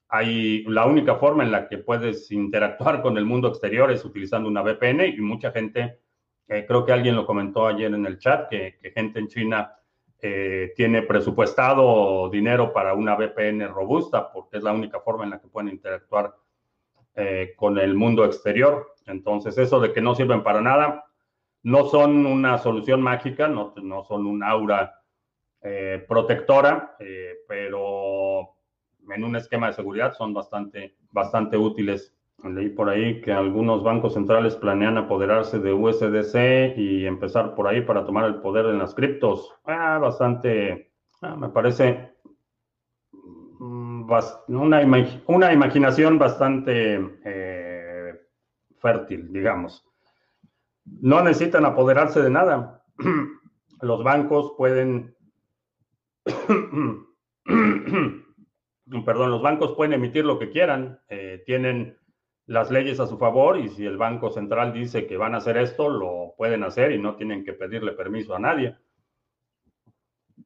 hay 0.10 0.64
la 0.64 0.86
única 0.86 1.16
forma 1.16 1.44
en 1.44 1.52
la 1.52 1.68
que 1.68 1.78
puedes 1.78 2.32
interactuar 2.32 3.02
con 3.02 3.18
el 3.18 3.26
mundo 3.26 3.48
exterior 3.48 3.92
es 3.92 4.04
utilizando 4.04 4.50
una 4.50 4.64
VPN 4.64 5.06
y 5.06 5.22
mucha 5.22 5.52
gente, 5.52 6.00
eh, 6.48 6.66
creo 6.68 6.84
que 6.84 6.92
alguien 6.92 7.16
lo 7.16 7.26
comentó 7.26 7.68
ayer 7.68 7.94
en 7.94 8.06
el 8.06 8.18
chat, 8.18 8.50
que, 8.50 8.80
gente 8.94 9.20
en 9.20 9.28
China 9.28 9.76
eh, 10.22 10.74
tiene 10.76 11.04
presupuestado 11.04 12.30
dinero 12.30 12.74
para 12.74 12.96
una 12.96 13.16
VPN 13.16 13.68
robusta 13.68 14.32
porque 14.32 14.58
es 14.58 14.64
la 14.64 14.74
única 14.74 15.00
forma 15.00 15.24
en 15.26 15.30
la 15.30 15.40
que 15.40 15.48
pueden 15.48 15.70
interactuar 15.70 16.36
con 17.58 17.78
el 17.78 17.96
mundo 17.96 18.24
exterior. 18.24 18.94
Entonces, 19.06 19.58
eso 19.58 19.82
de 19.82 19.92
que 19.92 20.00
no 20.00 20.16
sirven 20.16 20.42
para 20.42 20.62
nada, 20.62 21.09
no 21.64 21.86
son 21.86 22.26
una 22.26 22.58
solución 22.58 23.02
mágica, 23.02 23.48
no, 23.48 23.74
no 23.82 24.04
son 24.04 24.26
un 24.26 24.44
aura 24.44 24.96
protectora, 26.08 26.96
pero 27.48 28.56
en 29.14 29.24
un 29.24 29.36
esquema 29.36 29.68
de 29.68 29.74
seguridad 29.74 30.14
son 30.14 30.34
bastante, 30.34 30.96
bastante 31.12 31.58
útiles. 31.58 32.16
Leí 32.44 32.70
por 32.70 32.90
ahí 32.90 33.20
que 33.22 33.34
algunos 33.34 33.84
bancos 33.84 34.14
centrales 34.14 34.56
planean 34.56 34.98
apoderarse 34.98 35.60
de 35.60 35.74
USDC 35.74 36.78
y 36.78 37.06
empezar 37.06 37.54
por 37.54 37.68
ahí 37.68 37.82
para 37.82 38.06
tomar 38.06 38.26
el 38.26 38.36
poder 38.36 38.68
en 38.68 38.80
las 38.80 38.96
criptos. 38.96 39.54
Ah, 39.66 39.98
bastante, 39.98 40.92
ah, 41.22 41.36
me 41.36 41.50
parece 41.50 42.14
mm, 43.12 44.10
una, 44.48 44.82
una 45.28 45.54
imaginación 45.54 46.18
bastante 46.18 47.20
eh, 47.26 48.22
fértil, 48.78 49.34
digamos. 49.34 49.86
No 51.02 51.24
necesitan 51.24 51.66
apoderarse 51.66 52.22
de 52.22 52.30
nada. 52.30 52.84
Los 53.82 54.04
bancos 54.04 54.54
pueden 54.58 55.16
perdón, 59.06 59.32
los 59.32 59.42
bancos 59.42 59.74
pueden 59.76 59.94
emitir 59.94 60.26
lo 60.26 60.40
que 60.40 60.50
quieran, 60.50 61.00
eh, 61.10 61.44
tienen 61.46 61.98
las 62.46 62.72
leyes 62.72 63.00
a 63.00 63.08
su 63.08 63.18
favor 63.18 63.60
y 63.60 63.70
si 63.70 63.86
el 63.86 63.98
Banco 63.98 64.32
Central 64.32 64.74
dice 64.74 65.06
que 65.06 65.18
van 65.18 65.36
a 65.36 65.38
hacer 65.38 65.58
esto, 65.58 65.90
lo 65.90 66.34
pueden 66.36 66.64
hacer 66.64 66.92
y 66.92 66.98
no 66.98 67.16
tienen 67.16 67.44
que 67.44 67.54
pedirle 67.54 67.92
permiso 67.92 68.36
a 68.36 68.40
nadie. 68.40 68.76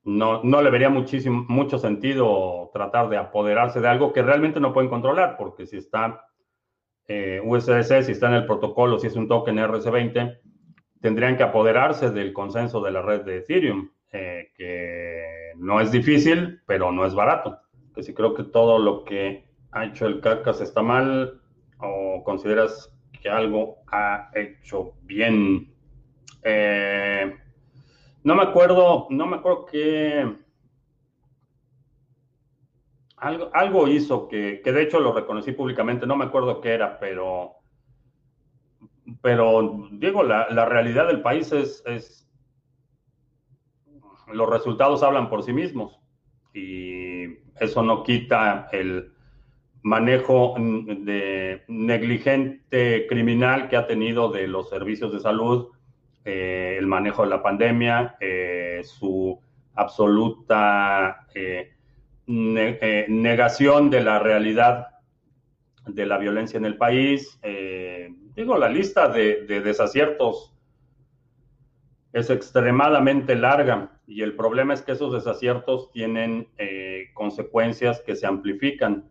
No, 0.04 0.44
no 0.44 0.62
le 0.62 0.70
vería 0.70 0.90
muchísimo, 0.90 1.46
mucho 1.48 1.78
sentido 1.78 2.70
tratar 2.74 3.08
de 3.08 3.18
apoderarse 3.18 3.80
de 3.80 3.88
algo 3.88 4.12
que 4.12 4.22
realmente 4.22 4.60
no 4.60 4.74
pueden 4.74 4.90
controlar, 4.90 5.38
porque 5.38 5.66
si 5.66 5.78
está 5.78 6.26
eh, 7.08 7.42
USDC, 7.44 8.04
si 8.04 8.12
está 8.14 8.28
en 8.28 8.36
el 8.36 8.46
protocolo, 8.46 9.00
si 9.00 9.08
es 9.08 9.16
un 9.16 9.28
token 9.28 9.58
RC20, 9.58 10.40
tendrían 11.02 11.38
que 11.38 11.44
apoderarse 11.44 12.12
del 12.12 12.34
consenso 12.34 12.82
de 12.82 12.92
la 12.92 13.02
red 13.02 13.22
de 13.22 13.38
Ethereum, 13.38 13.90
eh, 14.12 14.52
que 14.56 15.54
no 15.58 15.82
es 15.82 15.92
difícil, 15.92 16.62
pero 16.66 16.92
no 16.92 17.06
es 17.06 17.14
barato 17.14 17.60
que 17.94 18.04
si 18.04 18.14
creo 18.14 18.34
que 18.34 18.44
todo 18.44 18.80
lo 18.80 19.04
que 19.04 19.46
ha 19.72 19.86
hecho 19.86 20.06
el 20.06 20.20
CACAS 20.20 20.62
está 20.62 20.82
mal 20.82 21.42
o 21.80 22.24
consideras 22.24 22.92
que 23.22 23.30
algo 23.30 23.78
ha 23.92 24.30
hecho 24.34 24.94
bien. 25.04 25.74
Eh, 26.44 27.36
no 28.24 28.36
me 28.36 28.44
acuerdo, 28.44 29.08
no 29.10 29.28
me 29.28 29.38
acuerdo 29.38 29.66
que 29.66 30.38
algo, 33.24 33.88
hizo 33.88 34.28
que, 34.28 34.62
que, 34.64 34.72
de 34.72 34.84
hecho 34.84 35.00
lo 35.00 35.14
reconocí 35.14 35.52
públicamente, 35.52 36.06
no 36.06 36.16
me 36.16 36.26
acuerdo 36.26 36.62
qué 36.62 36.74
era, 36.74 37.00
pero, 37.00 37.54
pero 39.22 39.88
digo, 39.92 40.24
la, 40.24 40.50
la 40.50 40.66
realidad 40.66 41.08
del 41.08 41.22
país 41.22 41.52
es, 41.52 41.84
es, 41.86 42.30
los 44.32 44.50
resultados 44.50 45.04
hablan 45.04 45.30
por 45.30 45.44
sí 45.44 45.54
mismos 45.54 46.00
y 46.54 47.26
eso 47.60 47.84
no 47.84 48.04
quita 48.04 48.68
el 48.72 49.14
manejo 49.84 50.56
de 50.58 51.64
negligente 51.68 53.06
criminal 53.08 53.68
que 53.68 53.78
ha 53.78 53.86
tenido 53.86 54.32
de 54.32 54.48
los 54.48 54.70
servicios 54.70 55.12
de 55.12 55.20
salud, 55.20 55.70
eh, 56.26 56.78
el 56.80 56.88
manejo 56.88 57.24
de 57.24 57.30
la 57.30 57.44
pandemia, 57.44 58.16
eh, 58.20 58.82
su 58.84 59.40
absoluta 59.76 61.28
eh, 61.36 61.74
negación 62.26 63.90
de 63.90 64.02
la 64.02 64.20
realidad 64.20 64.88
de 65.88 66.06
la 66.06 66.18
violencia 66.18 66.58
en 66.58 66.66
el 66.66 66.78
país. 66.78 67.40
digo, 68.36 68.58
la 68.58 68.70
lista 68.70 69.10
de 69.10 69.62
desaciertos 69.62 70.54
es 72.14 72.30
extremadamente 72.30 73.36
larga 73.36 73.94
y 74.06 74.22
el 74.22 74.36
problema 74.36 74.74
es 74.74 74.84
que 74.84 74.92
esos 74.92 75.12
desaciertos 75.12 75.92
tienen 75.92 76.48
eh, 76.58 77.10
consecuencias 77.14 78.02
que 78.02 78.16
se 78.16 78.28
amplifican 78.28 79.06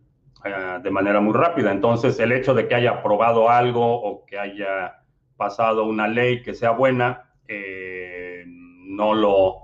eh, 0.45 0.79
de 0.83 0.91
manera 0.91 1.21
muy 1.21 1.35
rápida. 1.35 1.73
Entonces, 1.73 2.19
el 2.21 2.31
hecho 2.31 2.55
de 2.55 2.69
que 2.69 2.77
haya 2.77 2.93
aprobado 2.93 3.51
algo 3.51 3.85
o 3.85 4.25
que 4.25 4.39
haya 4.39 5.03
pasado 5.37 5.85
una 5.85 6.07
ley 6.07 6.43
que 6.43 6.55
sea 6.55 6.71
buena, 6.71 7.33
eh, 7.49 8.45
no, 8.47 9.15
lo, 9.15 9.62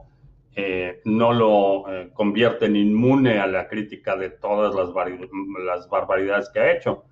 eh, 0.54 1.00
no 1.04 1.32
lo 1.32 1.88
eh, 1.88 2.10
convierte 2.12 2.66
en 2.66 2.76
inmune 2.76 3.38
a 3.38 3.46
la 3.46 3.68
crítica 3.68 4.16
de 4.16 4.30
todas 4.30 4.74
las, 4.74 4.92
barbaridades 5.88 6.50
que 6.50 6.60
ha 6.60 6.72
hecho, 6.72 7.04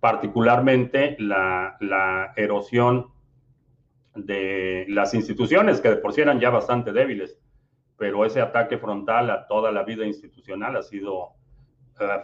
particularmente 0.00 1.16
la, 1.18 1.76
erosión 2.36 3.08
de 4.14 4.86
las 4.88 5.14
instituciones, 5.14 5.80
que 5.80 5.90
de 5.90 5.96
por 5.96 6.12
sí 6.12 6.20
eran 6.20 6.38
ya 6.38 6.50
bastante 6.50 6.92
débiles, 6.92 7.38
pero 7.96 8.24
ese 8.24 8.40
ataque 8.40 8.78
frontal 8.78 9.30
a 9.30 9.46
toda 9.46 9.72
la 9.72 9.82
vida 9.82 10.06
institucional 10.06 10.76
ha 10.76 10.82
sido 10.82 11.30
eh, 11.98 12.22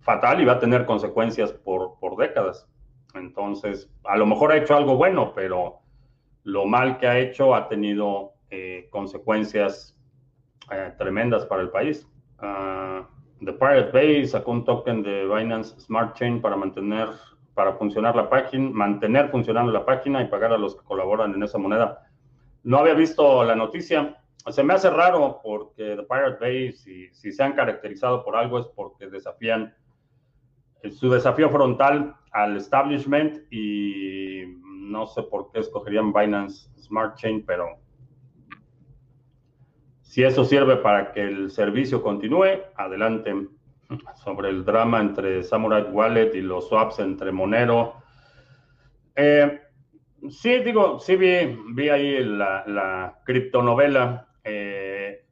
fatal 0.00 0.40
y 0.40 0.44
va 0.44 0.54
a 0.54 0.58
tener 0.58 0.86
consecuencias 0.86 1.52
por 1.52 2.16
décadas. 2.16 2.68
Entonces, 3.14 3.90
a 4.04 4.16
lo 4.16 4.26
mejor 4.26 4.52
ha 4.52 4.56
hecho 4.56 4.76
algo 4.76 4.96
bueno, 4.96 5.32
pero 5.34 5.80
lo 6.44 6.64
mal 6.66 6.98
que 6.98 7.06
ha 7.06 7.18
hecho 7.18 7.54
ha 7.54 7.68
tenido 7.68 8.32
eh, 8.50 8.88
consecuencias 8.90 9.96
eh, 10.70 10.92
tremendas 10.98 11.46
para 11.46 11.62
el 11.62 11.70
país. 11.70 12.06
Uh, 12.40 13.04
The 13.44 13.52
Pirate 13.52 13.90
Bay 13.92 14.26
sacó 14.26 14.52
un 14.52 14.64
token 14.64 15.02
de 15.02 15.24
Binance 15.24 15.78
Smart 15.80 16.14
Chain 16.16 16.42
para 16.42 16.56
mantener, 16.56 17.08
para 17.54 17.72
funcionar 17.74 18.14
la 18.14 18.28
página, 18.28 18.70
mantener 18.70 19.30
funcionando 19.30 19.72
la 19.72 19.84
página 19.84 20.22
y 20.22 20.28
pagar 20.28 20.52
a 20.52 20.58
los 20.58 20.76
que 20.76 20.84
colaboran 20.84 21.34
en 21.34 21.42
esa 21.42 21.58
moneda. 21.58 22.06
No 22.62 22.78
había 22.78 22.94
visto 22.94 23.42
la 23.44 23.54
noticia. 23.54 24.16
Se 24.48 24.62
me 24.62 24.74
hace 24.74 24.90
raro 24.90 25.40
porque 25.42 25.96
The 25.96 26.02
Pirate 26.02 26.36
Bay, 26.38 26.72
si, 26.72 27.08
si 27.14 27.32
se 27.32 27.42
han 27.42 27.52
caracterizado 27.52 28.24
por 28.24 28.36
algo, 28.36 28.58
es 28.58 28.66
porque 28.66 29.08
desafían 29.08 29.74
eh, 30.82 30.90
su 30.90 31.10
desafío 31.10 31.50
frontal 31.50 32.14
al 32.32 32.56
establishment 32.56 33.50
y 33.50 34.44
no 34.64 35.06
sé 35.06 35.22
por 35.22 35.50
qué 35.50 35.60
escogerían 35.60 36.12
Binance 36.12 36.68
Smart 36.80 37.16
Chain, 37.16 37.44
pero 37.46 37.78
si 40.10 40.24
eso 40.24 40.44
sirve 40.44 40.76
para 40.78 41.12
que 41.12 41.22
el 41.22 41.52
servicio 41.52 42.02
continúe, 42.02 42.64
adelante. 42.74 43.32
Sobre 44.16 44.48
el 44.48 44.64
drama 44.64 45.00
entre 45.00 45.44
Samurai 45.44 45.84
Wallet 45.84 46.34
y 46.34 46.40
los 46.40 46.68
swaps 46.68 46.98
entre 46.98 47.30
Monero. 47.30 47.94
Eh, 49.14 49.60
sí, 50.28 50.58
digo, 50.64 50.98
sí 50.98 51.14
vi, 51.14 51.56
vi 51.74 51.90
ahí 51.90 52.24
la, 52.24 52.64
la 52.66 53.20
criptonovela. 53.24 54.26
Eh, 54.42 55.26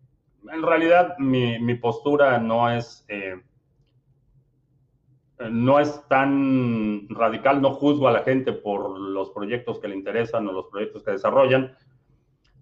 en 0.49 0.63
realidad, 0.63 1.19
mi, 1.19 1.59
mi, 1.59 1.75
postura 1.75 2.39
no 2.39 2.71
es, 2.71 3.05
eh, 3.09 3.35
no 5.51 5.81
es 5.81 6.07
tan 6.09 7.09
radical, 7.09 7.61
no 7.61 7.73
juzgo 7.73 8.07
a 8.07 8.13
la 8.13 8.23
gente 8.23 8.53
por 8.53 8.97
los 8.97 9.31
proyectos 9.31 9.81
que 9.81 9.89
le 9.89 9.97
interesan 9.97 10.47
o 10.47 10.53
los 10.53 10.67
proyectos 10.67 11.03
que 11.03 11.11
desarrollan 11.11 11.75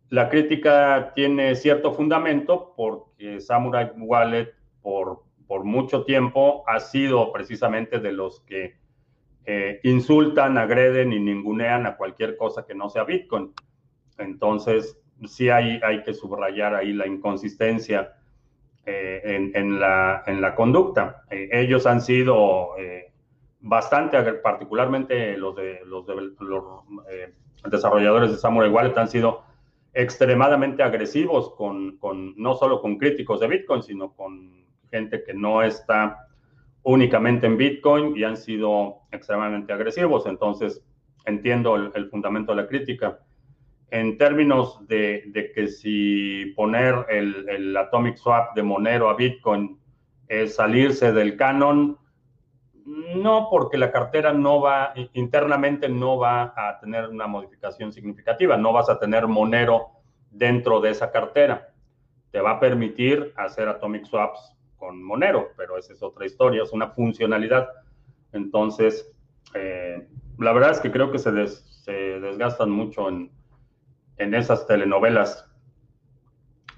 la 0.08 0.28
crítica 0.28 1.12
tiene 1.14 1.54
cierto 1.56 1.92
fundamento 1.92 2.74
porque 2.76 3.40
Samurai 3.40 3.90
Wallet 3.96 4.54
por, 4.82 5.22
por 5.46 5.64
mucho 5.64 6.04
tiempo 6.04 6.64
ha 6.66 6.80
sido 6.80 7.32
precisamente 7.32 7.98
de 7.98 8.12
los 8.12 8.40
que 8.40 8.76
eh, 9.44 9.80
insultan, 9.84 10.58
agreden 10.58 11.12
y 11.12 11.20
ningunean 11.20 11.86
a 11.86 11.96
cualquier 11.96 12.36
cosa 12.36 12.66
que 12.66 12.74
no 12.74 12.90
sea 12.90 13.04
Bitcoin. 13.04 13.52
Entonces, 14.18 14.98
sí 15.24 15.50
hay, 15.50 15.80
hay 15.84 16.02
que 16.02 16.14
subrayar 16.14 16.74
ahí 16.74 16.92
la 16.92 17.06
inconsistencia 17.06 18.14
eh, 18.84 19.52
en, 19.54 19.80
la, 19.80 20.24
en, 20.26 20.40
la, 20.40 20.54
conducta. 20.56 21.22
Eh, 21.30 21.48
ellos 21.52 21.86
han 21.86 22.00
sido 22.00 22.70
bastante, 23.60 24.20
particularmente 24.34 25.36
los, 25.36 25.54
de, 25.54 25.80
los, 25.84 26.06
de, 26.06 26.14
los 26.40 26.64
desarrolladores 27.68 28.30
de 28.30 28.36
Samurai 28.36 28.70
Wallet 28.70 28.96
han 28.96 29.08
sido 29.08 29.42
extremadamente 29.96 30.82
agresivos 30.82 31.54
con, 31.54 31.96
con, 31.96 32.34
no 32.36 32.54
solo 32.54 32.82
con 32.82 32.98
críticos 32.98 33.40
de 33.40 33.48
Bitcoin, 33.48 33.82
sino 33.82 34.12
con 34.12 34.66
gente 34.90 35.24
que 35.24 35.32
no 35.32 35.62
está 35.62 36.28
únicamente 36.82 37.46
en 37.46 37.56
Bitcoin 37.56 38.14
y 38.14 38.22
han 38.22 38.36
sido 38.36 38.98
extremadamente 39.10 39.72
agresivos. 39.72 40.26
Entonces, 40.26 40.84
entiendo 41.24 41.76
el, 41.76 42.10
fundamento 42.10 42.52
de 42.52 42.62
la 42.62 42.68
crítica. 42.68 43.20
En 43.90 44.18
términos 44.18 44.86
de, 44.86 45.24
de 45.28 45.50
que 45.52 45.66
si 45.66 46.52
poner 46.54 47.06
el, 47.08 47.48
el, 47.48 47.76
Atomic 47.76 48.16
Swap 48.16 48.54
de 48.54 48.62
Monero 48.62 49.08
a 49.08 49.16
Bitcoin 49.16 49.78
es 50.28 50.56
salirse 50.56 51.10
del 51.12 51.36
canon, 51.36 51.96
no, 52.86 53.48
porque 53.50 53.78
la 53.78 53.90
cartera 53.90 54.32
no 54.32 54.60
va, 54.60 54.94
internamente 55.12 55.88
no 55.88 56.18
va 56.18 56.54
a 56.56 56.78
tener 56.78 57.08
una 57.08 57.26
modificación 57.26 57.92
significativa, 57.92 58.56
no 58.56 58.72
vas 58.72 58.88
a 58.88 59.00
tener 59.00 59.26
Monero 59.26 59.88
dentro 60.30 60.80
de 60.80 60.90
esa 60.90 61.10
cartera. 61.10 61.72
Te 62.30 62.40
va 62.40 62.52
a 62.52 62.60
permitir 62.60 63.32
hacer 63.36 63.68
atomic 63.68 64.04
swaps 64.04 64.56
con 64.76 65.02
Monero, 65.02 65.48
pero 65.56 65.76
esa 65.76 65.94
es 65.94 66.02
otra 66.02 66.26
historia, 66.26 66.62
es 66.62 66.72
una 66.72 66.90
funcionalidad. 66.90 67.68
Entonces, 68.32 69.12
eh, 69.54 70.06
la 70.38 70.52
verdad 70.52 70.70
es 70.70 70.80
que 70.80 70.92
creo 70.92 71.10
que 71.10 71.18
se, 71.18 71.32
desgastan 71.32 72.70
mucho 72.70 73.08
en, 73.08 73.32
en, 74.18 74.34
esas 74.34 74.64
telenovelas, 74.68 75.50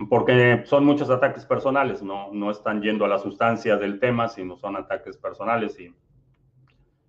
porque 0.09 0.63
son 0.67 0.85
muchos 0.85 1.11
ataques 1.11 1.45
personales, 1.45 2.03
no, 2.03 2.33
no 2.33 2.51
están 2.51 2.81
yendo 2.83 3.05
a 3.05 3.09
la 3.09 3.19
sustancia 3.19 3.77
del 3.77 3.99
tema, 3.99 4.29
sino 4.29 4.57
son 4.57 4.77
ataques 4.77 5.17
personales 5.17 5.79
y 5.81 5.87
en 5.87 5.97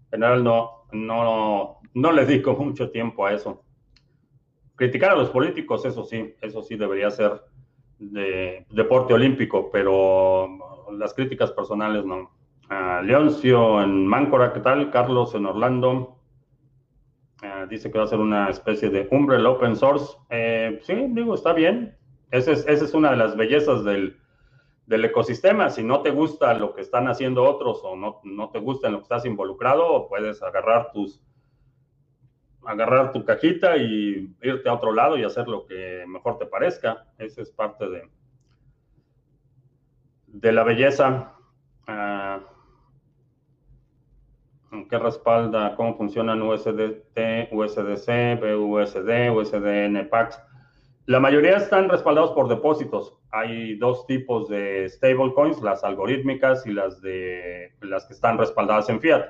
general 0.10 0.44
no, 0.44 0.86
no, 0.92 1.80
no 1.94 2.12
le 2.12 2.26
dedico 2.26 2.54
mucho 2.60 2.90
tiempo 2.90 3.26
a 3.26 3.34
eso. 3.34 3.64
Criticar 4.76 5.12
a 5.12 5.16
los 5.16 5.30
políticos, 5.30 5.86
eso 5.86 6.04
sí, 6.04 6.36
eso 6.42 6.64
sí 6.64 6.76
debería 6.76 7.12
ser 7.12 7.44
de 8.00 8.66
deporte 8.72 9.14
olímpico, 9.14 9.70
pero 9.72 10.48
las 10.92 11.14
críticas 11.14 11.52
personales 11.52 12.06
no. 12.06 12.32
Leoncio 13.04 13.82
en 13.82 14.06
Máncora, 14.06 14.54
¿qué 14.54 14.60
tal? 14.60 14.92
Carlos 14.92 15.34
en 15.36 15.46
Orlando. 15.46 16.20
Ah, 17.42 17.66
dice 17.70 17.92
que 17.92 17.98
va 17.98 18.04
a 18.04 18.08
ser 18.08 18.20
una 18.20 18.50
especie 18.50 18.90
de 18.90 19.08
Umbrella 19.12 19.50
Open 19.50 19.76
Source. 19.76 20.18
Eh, 20.30 20.80
sí, 20.84 20.94
digo, 21.10 21.34
está 21.34 21.54
bien. 21.54 21.98
Esa 22.32 22.52
es, 22.52 22.94
una 22.94 23.12
de 23.12 23.18
las 23.18 23.36
bellezas 23.36 23.84
del, 23.84 24.20
del 24.86 25.06
ecosistema. 25.06 25.70
Si 25.70 25.84
no 25.84 26.02
te 26.02 26.12
gusta 26.12 26.54
lo 26.54 26.74
que 26.76 26.82
están 26.82 27.08
haciendo 27.08 27.44
otros 27.44 27.82
o 27.84 27.96
no, 27.96 28.22
no 28.24 28.50
te 28.50 28.60
gusta 28.60 28.88
en 28.88 28.94
lo 28.94 29.00
que 29.00 29.04
estás 29.04 29.26
involucrado, 29.26 30.08
puedes 30.08 30.42
agarrar 30.44 30.92
tus 30.92 31.22
agarrar 32.66 33.12
tu 33.12 33.26
cajita 33.26 33.78
y 33.78 34.36
irte 34.42 34.70
a 34.70 34.74
otro 34.74 34.92
lado 34.92 35.18
y 35.18 35.24
hacer 35.24 35.48
lo 35.48 35.66
que 35.66 36.04
mejor 36.08 36.38
te 36.38 36.46
parezca. 36.46 37.08
Esa 37.18 37.42
es 37.42 37.50
parte 37.50 37.90
de, 37.90 38.10
de 40.28 40.52
la 40.52 40.64
belleza. 40.64 41.34
Uh, 41.88 42.44
¿Qué 44.88 45.00
respalda? 45.00 45.76
¿Cómo 45.76 45.96
funcionan 45.98 46.44
USDT, 46.44 47.52
USDC, 47.52 48.40
BUSD, 48.40 49.32
USDN, 49.32 50.08
PAX? 50.10 50.40
La 51.10 51.20
mayoría 51.20 51.58
están 51.58 51.90
respaldados 51.90 52.34
por 52.34 52.48
depósitos. 52.48 53.18
Hay 53.32 53.74
dos 53.78 54.06
tipos 54.06 54.48
de 54.48 54.88
stablecoins, 54.88 55.60
las 55.60 55.84
algorítmicas 55.84 56.68
y 56.68 56.72
las 56.72 57.02
de 57.02 57.74
las 57.82 58.06
que 58.06 58.14
están 58.14 58.38
respaldadas 58.38 58.90
en 58.90 59.02
fiat. 59.02 59.26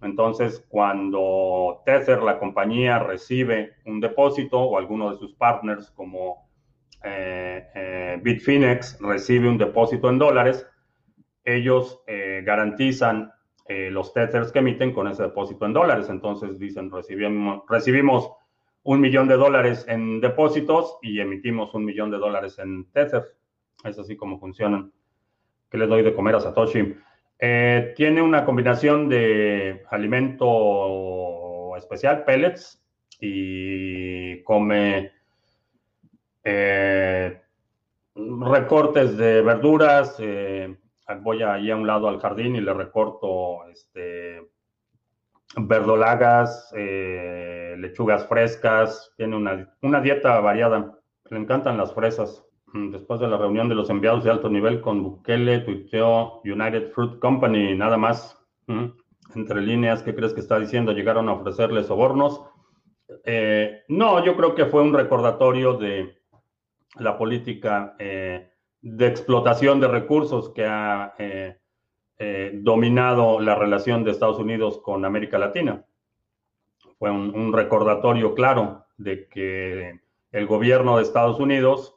Entonces, 0.00 0.64
cuando 0.70 1.82
Tether, 1.84 2.22
la 2.22 2.38
compañía, 2.38 3.00
recibe 3.00 3.74
un 3.84 4.00
depósito 4.00 4.60
o 4.60 4.78
alguno 4.78 5.10
de 5.10 5.18
sus 5.18 5.34
partners 5.34 5.90
como 5.90 6.48
eh, 7.04 7.66
eh, 7.74 8.18
Bitfinex 8.22 8.98
recibe 9.02 9.46
un 9.46 9.58
depósito 9.58 10.08
en 10.08 10.18
dólares, 10.18 10.66
ellos 11.44 12.00
eh, 12.06 12.42
garantizan 12.46 13.30
los 13.68 14.12
Tethers 14.14 14.50
que 14.50 14.58
emiten 14.60 14.92
con 14.92 15.06
ese 15.06 15.24
depósito 15.24 15.66
en 15.66 15.74
dólares. 15.74 16.08
Entonces 16.08 16.58
dicen, 16.58 16.90
recibimos, 16.90 17.62
recibimos 17.68 18.32
un 18.82 19.00
millón 19.00 19.28
de 19.28 19.36
dólares 19.36 19.84
en 19.88 20.20
depósitos 20.20 20.98
y 21.02 21.20
emitimos 21.20 21.74
un 21.74 21.84
millón 21.84 22.10
de 22.10 22.18
dólares 22.18 22.58
en 22.58 22.90
Tether. 22.90 23.24
Es 23.84 23.98
así 23.98 24.16
como 24.16 24.38
funcionan. 24.38 24.92
¿Qué 25.70 25.78
le 25.78 25.86
doy 25.86 26.02
de 26.02 26.14
comer 26.14 26.34
a 26.34 26.40
Satoshi? 26.40 26.94
Eh, 27.38 27.94
tiene 27.96 28.20
una 28.20 28.44
combinación 28.44 29.08
de 29.08 29.84
alimento 29.90 31.76
especial, 31.76 32.24
pellets, 32.24 32.84
y 33.20 34.42
come 34.42 35.12
eh, 36.44 37.40
recortes 38.14 39.16
de 39.16 39.42
verduras. 39.42 40.16
Eh, 40.18 40.76
voy 41.20 41.42
ahí 41.42 41.70
a 41.70 41.76
un 41.76 41.86
lado 41.86 42.08
al 42.08 42.20
jardín 42.20 42.56
y 42.56 42.60
le 42.60 42.72
recorto 42.72 43.66
este, 43.68 44.50
verdolagas, 45.56 46.72
eh, 46.76 47.74
lechugas 47.78 48.26
frescas, 48.26 49.12
tiene 49.16 49.36
una, 49.36 49.72
una, 49.82 50.00
dieta 50.00 50.38
variada. 50.40 50.98
Le 51.28 51.38
encantan 51.38 51.76
las 51.76 51.94
fresas. 51.94 52.44
Mm, 52.72 52.90
después 52.90 53.20
de 53.20 53.28
la 53.28 53.36
reunión 53.36 53.68
de 53.68 53.74
los 53.74 53.90
enviados 53.90 54.24
de 54.24 54.30
alto 54.30 54.48
nivel 54.48 54.80
con 54.80 55.02
Bukele, 55.02 55.60
tuiteó 55.60 56.40
United 56.44 56.92
Fruit 56.92 57.18
Company, 57.18 57.76
nada 57.76 57.96
más. 57.96 58.38
Mm, 58.66 58.86
entre 59.34 59.60
líneas, 59.60 60.02
¿qué 60.02 60.14
crees 60.14 60.32
que 60.32 60.40
está 60.40 60.58
diciendo? 60.58 60.92
¿Llegaron 60.92 61.28
a 61.28 61.32
ofrecerle 61.32 61.84
sobornos? 61.84 62.42
Eh, 63.24 63.82
no, 63.88 64.24
yo 64.24 64.36
creo 64.36 64.54
que 64.54 64.66
fue 64.66 64.82
un 64.82 64.94
recordatorio 64.94 65.74
de, 65.74 66.20
la 66.96 67.16
política 67.16 67.94
eh, 67.98 68.50
de 68.80 69.06
explotación 69.06 69.80
de 69.80 69.88
recursos 69.88 70.50
que 70.50 70.64
ha 70.64 71.14
eh, 72.22 72.50
dominado 72.52 73.40
la 73.40 73.54
relación 73.54 74.04
de 74.04 74.10
Estados 74.10 74.38
Unidos 74.38 74.78
con 74.78 75.06
América 75.06 75.38
Latina. 75.38 75.86
Fue 76.98 77.10
un, 77.10 77.50
recordatorio 77.52 78.34
claro 78.34 78.84
de 78.98 79.26
que 79.26 80.00
el 80.30 80.46
gobierno 80.46 80.98
de 80.98 81.02
Estados 81.02 81.40
Unidos 81.40 81.96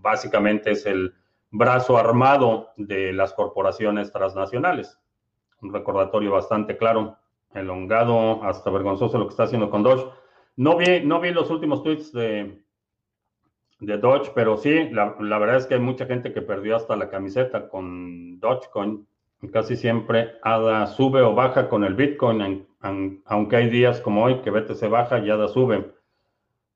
básicamente 0.00 0.72
es 0.72 0.84
el 0.84 1.14
brazo 1.50 1.96
armado 1.96 2.70
de 2.76 3.12
las 3.12 3.32
corporaciones 3.34 4.12
transnacionales. 4.12 4.98
Un 5.62 5.72
recordatorio 5.72 6.32
bastante 6.32 6.76
claro, 6.76 7.18
elongado, 7.54 8.42
hasta 8.42 8.70
vergonzoso 8.70 9.16
lo 9.16 9.26
que 9.26 9.30
está 9.30 9.44
haciendo 9.44 9.70
con 9.70 9.84
Dodge. 9.84 10.06
No 10.56 10.76
vi, 10.76 11.02
no 11.04 11.20
vi 11.20 11.30
los 11.30 11.50
últimos 11.50 11.84
tweets 11.84 12.12
de, 12.12 12.65
de 13.80 13.98
Dodge, 13.98 14.32
pero 14.34 14.56
sí, 14.56 14.88
la, 14.90 15.14
verdad 15.18 15.56
es 15.56 15.66
que 15.66 15.74
hay 15.74 15.80
mucha 15.80 16.06
gente 16.06 16.32
que 16.32 16.42
perdió 16.42 16.76
hasta 16.76 16.96
la 16.96 17.10
camiseta 17.10 17.68
con 17.68 18.40
Dogecoin. 18.40 19.06
Casi 19.52 19.76
siempre 19.76 20.32
ADA 20.42 20.86
sube 20.86 21.20
o 21.20 21.34
baja 21.34 21.68
con 21.68 21.84
el 21.84 21.94
Bitcoin, 21.94 22.66
aunque 22.80 23.56
hay 23.56 23.68
días 23.68 24.00
como 24.00 24.24
hoy 24.24 24.40
que 24.40 24.50
BTC 24.50 24.88
baja 24.88 25.18
y 25.18 25.30
ADA 25.30 25.48
sube. 25.48 25.92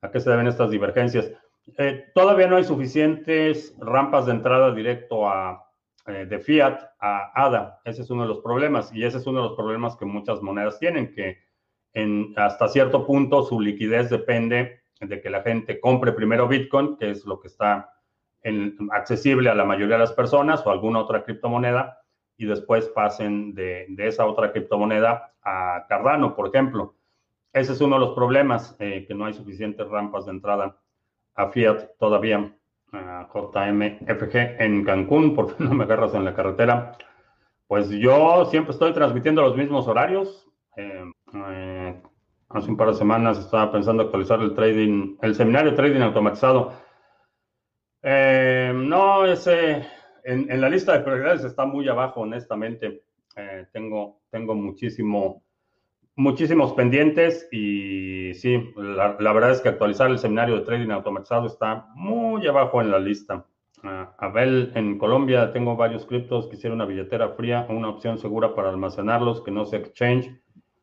¿A 0.03 0.11
qué 0.11 0.21
se 0.21 0.31
deben 0.31 0.47
estas 0.47 0.71
divergencias? 0.71 1.33
Eh, 1.79 2.11
todavía 2.15 2.47
no 2.47 2.57
hay 2.57 2.65
suficientes 2.65 3.77
rampas 3.81 4.27
de 4.27 4.33
entrada 4.33 4.75
directo 4.75 5.29
a, 5.29 5.71
eh, 6.07 6.27
de 6.27 6.39
fiat 6.39 6.81
a 7.01 7.33
ADA. 7.35 7.81
Ese 7.85 8.03
es 8.03 8.11
uno 8.11 8.23
de 8.23 8.29
los 8.29 8.41
problemas 8.41 8.93
y 8.95 9.05
ese 9.05 9.19
es 9.19 9.27
uno 9.27 9.43
de 9.43 9.49
los 9.49 9.57
problemas 9.57 9.97
que 9.97 10.05
muchas 10.05 10.43
monedas 10.43 10.79
tienen, 10.79 11.15
que 11.15 11.39
en, 11.93 12.35
hasta 12.37 12.69
cierto 12.69 13.07
punto 13.07 13.43
su 13.43 13.61
liquidez 13.61 14.11
depende 14.11 14.80
de 15.01 15.21
que 15.21 15.31
la 15.31 15.43
gente 15.43 15.81
compre 15.81 16.13
primero 16.13 16.47
Bitcoin, 16.47 16.97
que 16.97 17.11
es 17.11 17.25
lo 17.25 17.41
que 17.41 17.49
está 17.49 17.95
accesible 18.93 19.51
a 19.51 19.55
la 19.55 19.65
mayoría 19.65 19.97
de 19.97 20.01
las 20.01 20.13
personas, 20.13 20.67
o 20.67 20.71
alguna 20.71 21.01
otra 21.01 21.25
criptomoneda, 21.25 21.99
y 22.37 22.47
después 22.47 22.89
pasen 22.89 23.55
de, 23.55 23.87
esa 23.99 24.27
otra 24.27 24.53
criptomoneda 24.53 25.33
a 25.43 25.87
Cardano, 25.89 26.35
por 26.35 26.49
ejemplo. 26.49 26.95
Ese 27.53 27.73
es 27.73 27.81
uno 27.81 27.97
de 27.97 28.01
los 28.01 28.15
problemas, 28.15 28.77
eh, 28.79 29.05
que 29.07 29.15
no 29.15 29.27
hay 29.27 29.35
suficientes 29.35 29.89
rampas 29.89 30.27
de 30.27 30.33
entrada 30.33 30.77
a 31.35 31.49
Fiat 31.49 31.97
todavía. 31.99 32.55
JMFG 32.93 34.61
en 34.61 34.85
Cancún, 34.85 35.35
porque 35.35 35.55
no 35.63 35.75
me 35.75 35.85
agarras 35.85 36.15
en 36.15 36.25
la 36.25 36.35
carretera? 36.35 36.93
Pues 37.67 37.89
yo 37.91 38.47
siempre 38.47 38.73
estoy 38.73 38.93
transmitiendo 38.93 39.43
los 39.43 39.57
mismos 39.57 39.87
horarios. 39.87 40.49
Eh, 40.77 41.05
eh, 41.35 42.03
hace 42.51 42.71
un 42.71 42.77
par 42.77 42.89
de 42.89 42.95
semanas 42.95 43.39
estaba 43.39 43.73
pensando 43.73 44.03
actualizar 44.03 44.41
el 44.41 44.55
trading, 44.55 45.17
el 45.23 45.35
seminario 45.35 45.75
trading 45.75 46.01
automatizado. 46.01 46.73
Eh, 48.03 48.73
no, 48.75 49.25
ese 49.25 49.87
en, 50.25 50.61
la 50.61 50.69
lista 50.69 50.93
de 50.93 51.01
prioridades 51.01 51.45
está 51.45 51.65
muy 51.65 51.89
abajo, 51.89 52.21
honestamente. 52.21 53.05
Eh, 53.37 53.67
tengo, 53.73 54.21
tengo 54.31 54.55
muchísimo, 54.55 55.43
muchísimos 56.17 56.73
pendientes 56.73 57.49
y 57.53 58.35
sí, 58.35 58.73
la, 58.77 59.17
verdad 59.33 59.53
es 59.53 59.61
que 59.61 59.69
actualizar 59.69 60.11
el 60.11 60.19
seminario 60.19 60.57
de 60.57 60.63
trading 60.63 60.91
automatizado 60.91 61.47
está 61.47 61.87
muy 61.95 62.47
abajo 62.47 62.81
en 62.81 62.91
la 62.91 62.99
lista. 62.99 63.47
Uh, 63.83 64.07
Abel, 64.19 64.73
en 64.75 64.99
Colombia 64.99 65.53
tengo 65.53 65.75
varios 65.75 66.05
criptos, 66.05 66.49
quisiera 66.49 66.75
una 66.75 66.85
billetera 66.85 67.31
fría 67.31 67.67
una 67.71 67.89
opción 67.89 68.19
segura 68.19 68.55
para 68.55 68.69
almacenarlos 68.69 69.41
que 69.41 69.51
no 69.51 69.65
sea 69.65 69.79
exchange 69.79 70.39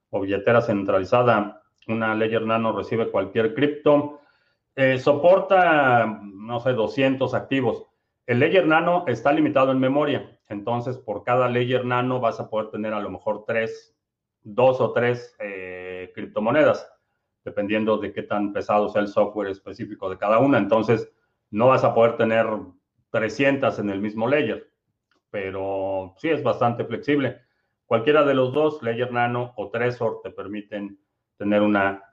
o 0.09 0.21
billetera 0.21 0.61
centralizada. 0.61 1.61
Una 1.87 2.15
Ledger 2.15 2.43
Nano 2.43 2.75
recibe 2.75 3.09
cualquier 3.09 3.53
cripto. 3.53 4.21
Eh, 4.75 4.99
soporta, 4.99 6.05
no 6.21 6.59
sé, 6.59 6.73
200 6.73 7.33
activos. 7.33 7.85
El 8.25 8.39
Ledger 8.39 8.67
Nano 8.67 9.05
está 9.07 9.31
limitado 9.31 9.71
en 9.71 9.79
memoria. 9.79 10.39
Entonces, 10.49 10.97
por 10.97 11.23
cada 11.23 11.47
Ledger 11.47 11.85
Nano 11.85 12.19
vas 12.19 12.39
a 12.39 12.49
poder 12.49 12.69
tener 12.69 12.93
a 12.93 12.99
lo 12.99 13.09
mejor 13.09 13.45
tres, 13.45 13.97
dos 14.43 14.79
o 14.81 14.93
tres 14.93 15.35
eh, 15.39 16.11
criptomonedas, 16.13 16.89
dependiendo 17.43 17.97
de 17.97 18.13
qué 18.13 18.23
tan 18.23 18.53
pesado 18.53 18.89
sea 18.89 19.01
el 19.01 19.07
software 19.07 19.49
específico 19.49 20.09
de 20.09 20.17
cada 20.17 20.39
una. 20.39 20.57
Entonces, 20.57 21.11
no 21.49 21.67
vas 21.67 21.83
a 21.83 21.93
poder 21.93 22.17
tener 22.17 22.45
300 23.11 23.79
en 23.79 23.89
el 23.89 24.01
mismo 24.01 24.27
Ledger, 24.27 24.69
pero 25.29 26.13
sí 26.17 26.29
es 26.29 26.43
bastante 26.43 26.83
flexible. 26.85 27.41
Cualquiera 27.87 28.23
de 28.23 28.35
los 28.35 28.53
dos, 28.53 28.83
Ledger 28.83 29.11
Nano 29.11 29.53
o 29.55 29.69
Trezor, 29.69 30.19
te 30.21 30.29
permiten 30.29 30.99
tener 31.37 31.61
una 31.61 32.03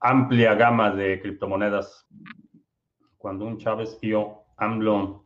amplia 0.00 0.54
gama 0.54 0.90
de 0.90 1.20
criptomonedas. 1.22 2.06
Cuando 3.16 3.46
un 3.46 3.58
Chávez 3.58 3.98
y 4.02 4.12
AMLO 4.56 5.24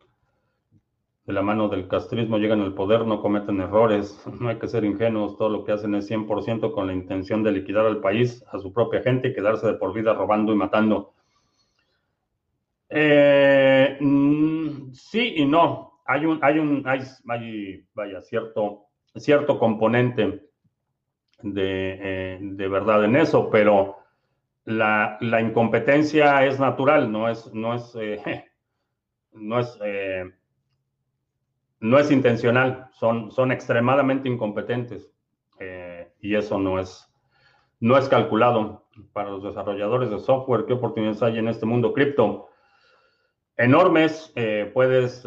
de 1.24 1.32
la 1.32 1.42
mano 1.42 1.68
del 1.68 1.88
castrismo 1.88 2.36
llegan 2.36 2.60
al 2.60 2.74
poder, 2.74 3.06
no 3.06 3.22
cometen 3.22 3.60
errores, 3.60 4.22
no 4.40 4.48
hay 4.48 4.58
que 4.58 4.68
ser 4.68 4.84
ingenuos, 4.84 5.36
todo 5.36 5.48
lo 5.48 5.64
que 5.64 5.72
hacen 5.72 5.94
es 5.94 6.10
100% 6.10 6.72
con 6.72 6.86
la 6.86 6.92
intención 6.92 7.42
de 7.42 7.52
liquidar 7.52 7.86
al 7.86 8.00
país, 8.00 8.44
a 8.52 8.58
su 8.58 8.72
propia 8.72 9.02
gente 9.02 9.28
y 9.28 9.34
quedarse 9.34 9.66
de 9.66 9.74
por 9.74 9.94
vida 9.94 10.12
robando 10.14 10.52
y 10.52 10.56
matando. 10.56 11.14
Eh, 12.88 13.96
mm, 14.00 14.92
sí 14.92 15.34
y 15.36 15.46
no. 15.46 16.02
Hay 16.04 16.26
un, 16.26 16.38
hay 16.42 16.58
un, 16.58 16.82
hay, 16.86 17.00
vaya, 17.94 18.20
cierto 18.20 18.88
cierto 19.16 19.58
componente 19.58 20.48
de, 21.42 22.38
eh, 22.40 22.68
verdad 22.68 23.04
en 23.04 23.16
eso, 23.16 23.50
pero 23.50 23.98
la, 24.64 25.18
incompetencia 25.40 26.44
es 26.46 26.58
natural, 26.58 27.10
no 27.10 27.28
es, 27.28 27.52
no 27.52 27.74
es, 27.74 27.94
eh, 27.96 28.44
no 29.32 29.58
es, 29.58 29.78
eh, 29.84 30.30
no 31.80 31.98
es 31.98 32.10
intencional, 32.10 32.88
son, 32.92 33.30
son 33.30 33.52
extremadamente 33.52 34.28
incompetentes 34.28 35.08
y 36.20 36.34
eso 36.34 36.58
no 36.58 36.80
es, 36.80 37.08
no 37.78 37.96
es 37.96 38.08
calculado 38.08 38.88
para 39.12 39.30
los 39.30 39.44
desarrolladores 39.44 40.10
de 40.10 40.18
software. 40.18 40.64
¿Qué 40.66 40.72
oportunidades 40.72 41.22
hay 41.22 41.38
en 41.38 41.46
este 41.46 41.66
mundo 41.66 41.92
cripto? 41.92 42.48
Enormes, 43.56 44.34
puedes 44.74 45.24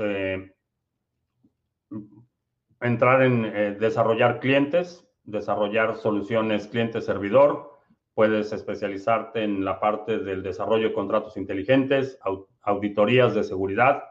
entrar 2.87 3.23
en 3.23 3.45
eh, 3.45 3.75
desarrollar 3.79 4.39
clientes, 4.39 5.07
desarrollar 5.23 5.95
soluciones 5.95 6.67
cliente-servidor. 6.67 7.71
Puedes 8.13 8.53
especializarte 8.53 9.43
en 9.43 9.65
la 9.65 9.79
parte 9.79 10.19
del 10.19 10.41
desarrollo 10.41 10.89
de 10.89 10.93
contratos 10.93 11.37
inteligentes, 11.37 12.19
auditorías 12.61 13.35
de 13.35 13.43
seguridad. 13.43 14.03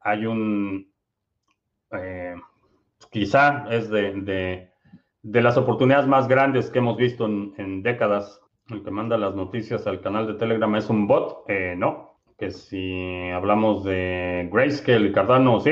Hay 0.00 0.26
un, 0.26 0.92
eh, 1.92 2.34
quizá 3.10 3.66
es 3.70 3.88
de, 3.90 4.70
las 5.22 5.56
oportunidades 5.56 6.08
más 6.08 6.26
grandes 6.26 6.70
que 6.70 6.78
hemos 6.78 6.96
visto 6.96 7.26
en, 7.26 7.82
décadas. 7.82 8.40
El 8.68 8.82
que 8.82 8.90
manda 8.90 9.18
las 9.18 9.34
noticias 9.34 9.86
al 9.86 10.00
canal 10.00 10.26
de 10.26 10.34
Telegram 10.34 10.74
es 10.76 10.88
un 10.88 11.06
bot. 11.06 11.44
Eh, 11.48 11.74
no, 11.76 12.20
que 12.38 12.50
si 12.50 13.30
hablamos 13.30 13.84
de 13.84 14.48
Grayscale 14.52 15.12
Cardano, 15.12 15.60
sí, 15.60 15.70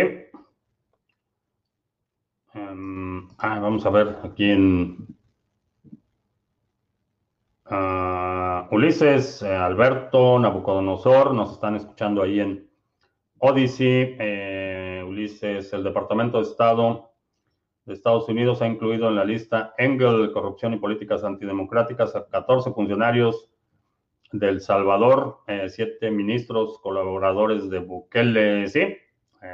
ah, 3.41 3.59
vamos 3.59 3.85
a 3.87 3.91
ver 3.91 4.19
aquí 4.23 4.51
en 4.51 5.07
ah, 7.67 8.69
Ulises, 8.71 9.43
eh, 9.43 9.55
Alberto, 9.55 10.39
Nabucodonosor, 10.39 11.35
nos 11.35 11.53
están 11.53 11.77
escuchando 11.77 12.23
ahí 12.23 12.41
en 12.41 12.69
Odyssey. 13.39 14.17
Eh, 14.19 15.05
Ulises, 15.07 15.73
el 15.73 15.83
Departamento 15.83 16.39
de 16.39 16.45
Estado 16.45 17.11
de 17.87 17.95
Estados 17.95 18.29
Unidos 18.29 18.61
ha 18.63 18.67
incluido 18.67 19.09
en 19.09 19.17
la 19.17 19.25
lista 19.25 19.75
Engel, 19.79 20.33
corrupción 20.33 20.75
y 20.75 20.79
políticas 20.79 21.25
antidemocráticas 21.25 22.15
a 22.15 22.27
14 22.27 22.73
funcionarios 22.73 23.51
de 24.33 24.49
El 24.49 24.61
Salvador, 24.61 25.39
7 25.47 25.99
eh, 26.01 26.11
ministros 26.11 26.79
colaboradores 26.81 27.69
de 27.71 27.81
Bukele, 27.81 28.69
sí. 28.69 28.97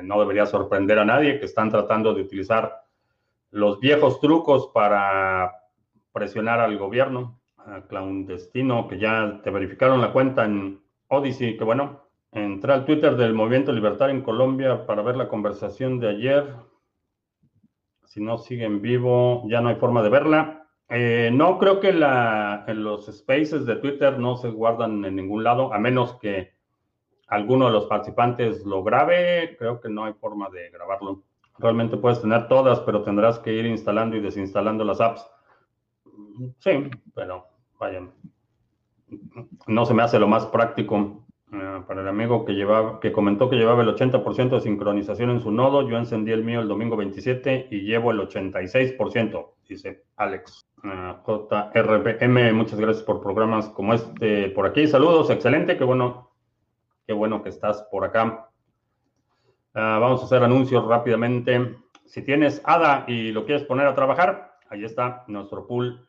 no 0.02 0.20
debería 0.20 0.44
sorprender 0.44 0.98
a 0.98 1.04
nadie 1.04 1.38
que 1.38 1.46
están 1.46 1.70
tratando 1.70 2.12
de 2.12 2.22
utilizar 2.22 2.85
los 3.56 3.80
viejos 3.80 4.20
trucos 4.20 4.70
para 4.74 5.50
presionar 6.12 6.60
al 6.60 6.76
gobierno 6.76 7.40
clandestino, 7.88 8.86
que 8.86 8.98
ya 8.98 9.40
te 9.42 9.50
verificaron 9.50 10.02
la 10.02 10.12
cuenta 10.12 10.44
en 10.44 10.82
Odyssey, 11.08 11.56
que 11.56 11.64
bueno, 11.64 12.02
entré 12.32 12.74
al 12.74 12.84
Twitter 12.84 13.16
del 13.16 13.32
Movimiento 13.32 13.72
Libertario 13.72 14.14
en 14.14 14.22
Colombia 14.22 14.84
para 14.86 15.00
ver 15.00 15.16
la 15.16 15.28
conversación 15.28 15.98
de 15.98 16.08
ayer. 16.10 16.54
Si 18.04 18.20
no 18.20 18.36
sigue 18.36 18.66
en 18.66 18.82
vivo, 18.82 19.42
ya 19.48 19.62
no 19.62 19.70
hay 19.70 19.76
forma 19.76 20.02
de 20.02 20.10
verla. 20.10 20.68
Eh, 20.90 21.30
no 21.32 21.58
creo 21.58 21.80
que 21.80 21.94
la, 21.94 22.64
en 22.68 22.84
los 22.84 23.06
spaces 23.06 23.64
de 23.64 23.76
Twitter 23.76 24.18
no 24.18 24.36
se 24.36 24.50
guardan 24.50 25.02
en 25.06 25.16
ningún 25.16 25.42
lado, 25.42 25.72
a 25.72 25.78
menos 25.78 26.18
que 26.20 26.52
alguno 27.26 27.66
de 27.66 27.72
los 27.72 27.86
participantes 27.86 28.66
lo 28.66 28.84
grabe. 28.84 29.56
Creo 29.58 29.80
que 29.80 29.88
no 29.88 30.04
hay 30.04 30.12
forma 30.12 30.50
de 30.50 30.68
grabarlo. 30.68 31.24
Realmente 31.58 31.96
puedes 31.96 32.20
tener 32.20 32.48
todas, 32.48 32.80
pero 32.80 33.02
tendrás 33.02 33.38
que 33.38 33.52
ir 33.52 33.66
instalando 33.66 34.16
y 34.16 34.20
desinstalando 34.20 34.84
las 34.84 35.00
apps. 35.00 35.26
Sí, 36.58 36.90
pero 37.14 37.46
vaya, 37.78 38.02
no 39.66 39.86
se 39.86 39.94
me 39.94 40.02
hace 40.02 40.18
lo 40.18 40.28
más 40.28 40.46
práctico. 40.46 41.22
Ah, 41.52 41.84
para 41.86 42.00
el 42.00 42.08
amigo 42.08 42.44
que, 42.44 42.54
llevaba, 42.54 42.98
que 42.98 43.12
comentó 43.12 43.48
que 43.48 43.56
llevaba 43.56 43.82
el 43.82 43.88
80% 43.88 44.50
de 44.50 44.60
sincronización 44.60 45.30
en 45.30 45.40
su 45.40 45.52
nodo, 45.52 45.88
yo 45.88 45.96
encendí 45.96 46.32
el 46.32 46.42
mío 46.42 46.60
el 46.60 46.66
domingo 46.66 46.96
27 46.96 47.68
y 47.70 47.82
llevo 47.82 48.10
el 48.10 48.18
86%, 48.18 49.52
dice 49.68 50.04
Alex. 50.16 50.66
Ah, 50.82 51.22
JRBM, 51.24 52.52
muchas 52.52 52.80
gracias 52.80 53.04
por 53.04 53.22
programas 53.22 53.68
como 53.68 53.94
este 53.94 54.50
por 54.50 54.66
aquí. 54.66 54.88
Saludos, 54.88 55.30
excelente, 55.30 55.76
qué 55.76 55.84
bueno, 55.84 56.32
qué 57.06 57.12
bueno 57.12 57.42
que 57.42 57.50
estás 57.50 57.86
por 57.92 58.04
acá. 58.04 58.50
Ah, 59.78 59.98
vamos 60.00 60.22
a 60.22 60.24
hacer 60.24 60.42
anuncios 60.42 60.86
rápidamente. 60.86 61.76
Si 62.06 62.22
tienes 62.22 62.62
ADA 62.64 63.04
y 63.08 63.30
lo 63.30 63.44
quieres 63.44 63.62
poner 63.62 63.86
a 63.86 63.94
trabajar, 63.94 64.56
ahí 64.70 64.82
está 64.86 65.22
nuestro 65.26 65.66
pool. 65.66 66.08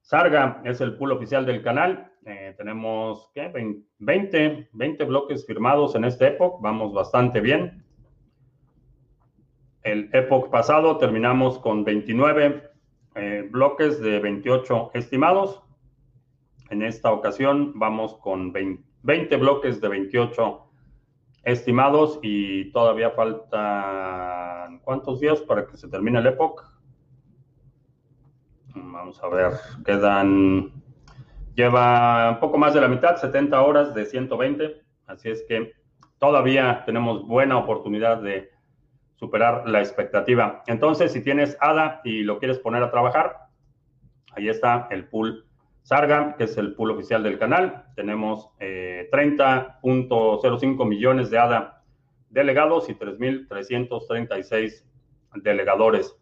Sarga 0.00 0.62
es 0.64 0.80
el 0.80 0.96
pool 0.96 1.12
oficial 1.12 1.44
del 1.44 1.62
canal. 1.62 2.10
Eh, 2.24 2.54
tenemos 2.56 3.30
¿qué? 3.34 3.52
20, 3.98 4.70
20 4.72 5.04
bloques 5.04 5.44
firmados 5.44 5.94
en 5.94 6.04
este 6.04 6.28
Epoch. 6.28 6.62
Vamos 6.62 6.94
bastante 6.94 7.42
bien. 7.42 7.84
El 9.82 10.08
Epoch 10.14 10.48
pasado 10.48 10.96
terminamos 10.96 11.58
con 11.58 11.84
29 11.84 12.62
eh, 13.14 13.46
bloques 13.50 14.00
de 14.00 14.20
28 14.20 14.92
estimados. 14.94 15.62
En 16.70 16.80
esta 16.80 17.12
ocasión 17.12 17.78
vamos 17.78 18.14
con 18.14 18.54
20, 18.54 19.36
bloques 19.36 19.82
de 19.82 19.88
28 19.88 20.71
estimados 21.44 22.18
y 22.22 22.70
todavía 22.72 23.10
faltan 23.10 24.78
cuántos 24.80 25.20
días 25.20 25.40
para 25.40 25.66
que 25.66 25.76
se 25.76 25.88
termine 25.88 26.18
el 26.18 26.26
Epoch. 26.26 26.62
Vamos 28.74 29.22
a 29.22 29.28
ver, 29.28 29.52
quedan 29.84 30.72
Lleva 31.54 32.30
un 32.30 32.40
poco 32.40 32.56
más 32.56 32.72
de 32.72 32.80
la 32.80 32.88
mitad, 32.88 33.16
70 33.16 33.60
horas 33.60 33.94
de 33.94 34.06
120. 34.06 34.82
Así 35.06 35.30
es 35.30 35.44
que 35.46 35.72
todavía 36.18 36.82
tenemos 36.86 37.26
buena 37.26 37.58
oportunidad 37.58 38.22
de 38.22 38.50
superar 39.16 39.68
la 39.68 39.80
expectativa. 39.80 40.62
Entonces, 40.66 41.12
si 41.12 41.22
tienes 41.22 41.56
ADA 41.60 42.00
y 42.04 42.22
lo 42.22 42.38
quieres 42.38 42.58
poner 42.58 42.82
a 42.82 42.90
trabajar, 42.90 43.48
ahí 44.34 44.48
está 44.48 44.88
el 44.90 45.08
pool 45.08 45.46
Sarga, 45.82 46.36
que 46.36 46.44
es 46.44 46.56
el 46.56 46.74
pool 46.74 46.92
oficial 46.92 47.22
del 47.22 47.38
canal. 47.38 47.84
Tenemos 47.96 48.50
30.05 48.58 50.82
eh, 50.82 50.86
millones 50.86 51.30
de 51.30 51.38
ADA 51.38 51.82
delegados 52.30 52.88
y 52.88 52.94
3.336 52.94 54.84
delegadores. 55.36 56.16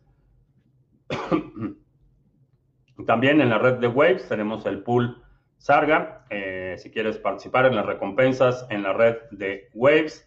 También 3.06 3.40
en 3.40 3.48
la 3.48 3.58
red 3.58 3.74
de 3.74 3.88
Waves 3.88 4.28
tenemos 4.28 4.66
el 4.66 4.82
pool 4.82 5.22
Sarga. 5.58 6.24
Eh, 6.30 6.76
si 6.78 6.90
quieres 6.90 7.18
participar 7.18 7.66
en 7.66 7.76
las 7.76 7.86
recompensas 7.86 8.66
en 8.70 8.82
la 8.82 8.92
red 8.92 9.16
de 9.30 9.68
Waves 9.74 10.26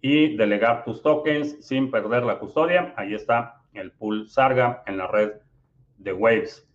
y 0.00 0.36
delegar 0.36 0.84
tus 0.84 1.02
tokens 1.02 1.56
sin 1.66 1.90
perder 1.90 2.24
la 2.24 2.38
custodia, 2.38 2.94
ahí 2.96 3.14
está 3.14 3.62
el 3.72 3.92
pool 3.92 4.28
Sarga 4.28 4.82
en 4.86 4.98
la 4.98 5.06
red 5.06 5.32
de 5.98 6.12
Waves. 6.12 6.65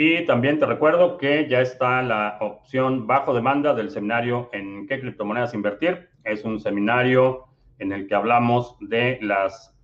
Y 0.00 0.24
también 0.26 0.58
te 0.58 0.64
recuerdo 0.64 1.18
que 1.18 1.48
ya 1.48 1.60
está 1.60 2.00
la 2.02 2.38
opción 2.40 3.06
bajo 3.06 3.34
demanda 3.34 3.74
del 3.74 3.90
seminario 3.90 4.48
en 4.52 4.86
qué 4.86 5.00
criptomonedas 5.00 5.54
invertir. 5.54 6.08
Es 6.22 6.44
un 6.44 6.60
seminario 6.60 7.46
en 7.80 7.92
el 7.92 8.06
que 8.06 8.14
hablamos 8.14 8.76
de 8.80 9.18
las 9.20 9.76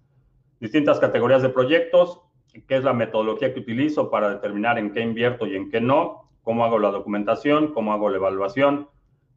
distintas 0.61 1.01
categorías 1.01 1.43
de 1.43 1.49
proyectos 1.49 2.21
qué 2.69 2.77
es 2.77 2.85
la 2.85 2.93
metodología 2.93 3.53
que 3.53 3.61
utilizo 3.61 4.11
para 4.11 4.31
determinar 4.31 4.79
en 4.79 4.93
qué 4.93 5.01
invierto 5.01 5.47
y 5.47 5.57
en 5.57 5.71
qué 5.71 5.81
no, 5.81 6.31
cómo 6.43 6.65
hago 6.65 6.79
la 6.79 6.91
documentación, 6.91 7.73
cómo 7.73 7.93
hago 7.93 8.09
la 8.09 8.19
evaluación, 8.19 8.89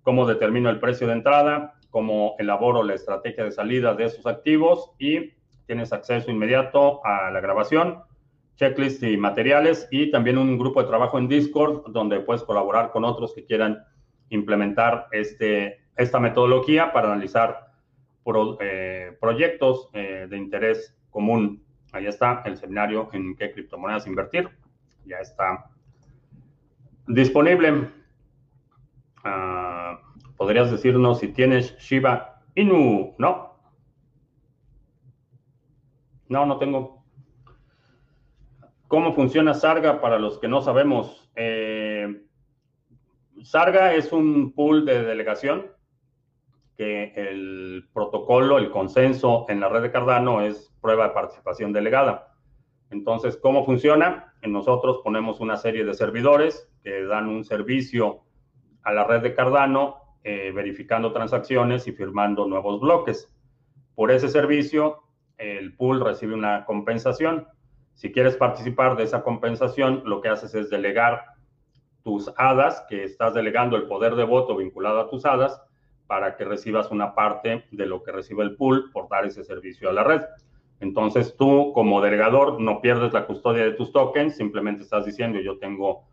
cómo 0.03 0.25
determino 0.25 0.69
el 0.69 0.79
precio 0.79 1.07
de 1.07 1.13
entrada, 1.13 1.73
cómo 1.89 2.35
elaboro 2.37 2.83
la 2.83 2.93
estrategia 2.93 3.43
de 3.43 3.51
salida 3.51 3.95
de 3.95 4.05
esos 4.05 4.25
activos 4.27 4.91
y 4.99 5.33
tienes 5.65 5.91
acceso 5.91 6.29
inmediato 6.29 7.05
a 7.05 7.31
la 7.31 7.41
grabación, 7.41 8.03
checklist 8.57 9.01
y 9.03 9.15
materiales 9.15 9.87
y 9.91 10.11
también 10.11 10.37
un 10.37 10.57
grupo 10.57 10.81
de 10.81 10.89
trabajo 10.89 11.17
en 11.17 11.29
Discord 11.29 11.91
donde 11.91 12.19
puedes 12.19 12.43
colaborar 12.43 12.91
con 12.91 13.05
otros 13.05 13.33
que 13.33 13.45
quieran 13.45 13.83
implementar 14.29 15.07
este, 15.11 15.79
esta 15.95 16.19
metodología 16.19 16.91
para 16.91 17.13
analizar 17.13 17.71
eh, 18.59 19.15
proyectos 19.21 19.89
eh, 19.93 20.27
de 20.29 20.37
interés 20.37 20.93
común 21.09 21.63
Ahí 21.93 22.05
está 22.05 22.41
el 22.45 22.57
seminario 22.57 23.09
en 23.13 23.35
qué 23.35 23.51
criptomonedas 23.51 24.07
invertir. 24.07 24.49
Ya 25.05 25.17
está 25.17 25.69
disponible. 27.07 27.89
Ah, 29.23 29.99
¿Podrías 30.35 30.69
decirnos 30.69 31.19
si 31.19 31.29
tienes 31.29 31.77
Shiba 31.77 32.43
Inu? 32.55 33.15
No. 33.17 33.55
No, 36.27 36.45
no 36.45 36.57
tengo. 36.57 36.96
¿Cómo 38.87 39.13
funciona 39.13 39.53
Sarga 39.53 39.99
para 39.99 40.17
los 40.17 40.39
que 40.39 40.47
no 40.47 40.61
sabemos? 40.61 41.29
Eh, 41.35 42.21
Sarga 43.43 43.93
es 43.93 44.13
un 44.13 44.53
pool 44.53 44.85
de 44.85 45.03
delegación 45.03 45.67
que 46.77 47.11
el 47.15 47.89
protocolo, 47.91 48.57
el 48.57 48.69
consenso 48.69 49.45
en 49.49 49.59
la 49.59 49.67
red 49.67 49.81
de 49.81 49.91
Cardano 49.91 50.41
es 50.41 50.73
prueba 50.79 51.09
de 51.09 51.13
participación 51.13 51.73
delegada. 51.73 52.35
Entonces, 52.89 53.35
¿cómo 53.35 53.65
funciona? 53.65 54.33
Nosotros 54.43 55.01
ponemos 55.03 55.41
una 55.41 55.57
serie 55.57 55.83
de 55.83 55.93
servidores 55.93 56.71
que 56.83 57.03
dan 57.03 57.27
un 57.27 57.43
servicio 57.43 58.21
a 58.83 58.93
la 58.93 59.03
red 59.03 59.21
de 59.21 59.35
Cardano, 59.35 59.97
eh, 60.23 60.51
verificando 60.55 61.11
transacciones 61.11 61.87
y 61.87 61.91
firmando 61.91 62.47
nuevos 62.47 62.79
bloques. 62.79 63.29
Por 63.95 64.11
ese 64.11 64.29
servicio, 64.29 65.03
el 65.37 65.75
pool 65.75 65.99
recibe 65.99 66.35
una 66.35 66.63
compensación. 66.63 67.47
Si 67.97 68.11
quieres 68.11 68.37
participar 68.37 68.95
de 68.95 69.05
esa 69.05 69.23
compensación, 69.23 70.03
lo 70.05 70.21
que 70.21 70.29
haces 70.29 70.53
es 70.53 70.69
delegar 70.69 71.25
tus 72.03 72.31
hadas, 72.37 72.85
que 72.87 73.03
estás 73.03 73.33
delegando 73.33 73.75
el 73.75 73.87
poder 73.87 74.13
de 74.13 74.23
voto 74.23 74.55
vinculado 74.55 74.99
a 74.99 75.09
tus 75.09 75.25
hadas, 75.25 75.59
para 76.05 76.35
que 76.35 76.45
recibas 76.45 76.91
una 76.91 77.15
parte 77.15 77.65
de 77.71 77.85
lo 77.87 78.03
que 78.03 78.11
recibe 78.11 78.43
el 78.43 78.55
pool 78.55 78.91
por 78.93 79.09
dar 79.09 79.25
ese 79.25 79.43
servicio 79.43 79.89
a 79.89 79.93
la 79.93 80.03
red. 80.03 80.21
Entonces 80.79 81.35
tú 81.37 81.71
como 81.73 81.99
delegador 81.99 82.61
no 82.61 82.81
pierdes 82.81 83.13
la 83.13 83.25
custodia 83.25 83.63
de 83.63 83.71
tus 83.71 83.91
tokens, 83.91 84.37
simplemente 84.37 84.83
estás 84.83 85.03
diciendo 85.03 85.39
yo 85.39 85.57
tengo 85.57 86.03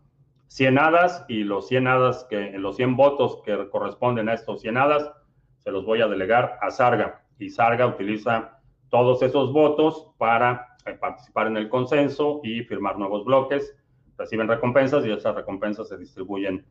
100 0.47 0.79
hadas 0.79 1.23
y 1.27 1.43
los 1.43 1.67
100 1.67 1.87
hadas 1.87 2.25
que 2.27 2.57
los 2.57 2.77
100 2.77 2.95
votos 2.95 3.43
que 3.45 3.69
corresponden 3.69 4.27
a 4.27 4.33
estos 4.33 4.61
100 4.61 4.77
hadas 4.77 5.11
se 5.59 5.69
los 5.69 5.85
voy 5.85 6.01
a 6.01 6.07
delegar 6.07 6.57
a 6.63 6.71
Sarga 6.71 7.23
y 7.37 7.51
Sarga 7.51 7.85
utiliza 7.85 8.59
todos 8.89 9.21
esos 9.21 9.53
votos 9.53 10.11
para 10.17 10.74
participar 10.93 11.47
en 11.47 11.57
el 11.57 11.69
consenso 11.69 12.41
y 12.43 12.61
firmar 12.63 12.97
nuevos 12.97 13.25
bloques, 13.25 13.75
reciben 14.17 14.47
recompensas 14.47 15.05
y 15.05 15.11
esas 15.11 15.35
recompensas 15.35 15.89
se 15.89 15.97
distribuyen 15.97 16.65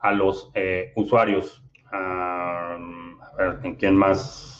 a 0.00 0.12
los 0.12 0.50
eh, 0.54 0.92
usuarios. 0.96 1.62
a 1.92 2.76
ver, 3.38 3.60
¿en 3.62 3.76
quién 3.76 3.96
más? 3.96 4.52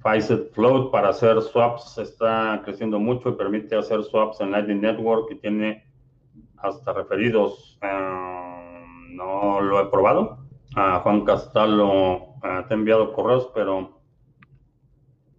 Facet 0.00 0.52
Float 0.52 0.92
para 0.92 1.08
hacer 1.08 1.40
swaps 1.42 1.98
está 1.98 2.62
creciendo 2.64 2.98
mucho 3.00 3.30
y 3.30 3.32
permite 3.32 3.76
hacer 3.76 4.02
swaps 4.04 4.40
en 4.40 4.52
Lightning 4.52 4.80
Network 4.80 5.30
y 5.32 5.36
tiene 5.36 5.84
hasta 6.58 6.92
referidos. 6.92 7.78
No 9.10 9.60
lo 9.60 9.80
he 9.80 9.86
probado. 9.86 10.38
Juan 11.02 11.24
Castalo 11.24 12.34
eh, 12.44 12.64
te 12.68 12.74
ha 12.74 12.76
enviado 12.76 13.12
correos, 13.12 13.50
pero 13.52 14.00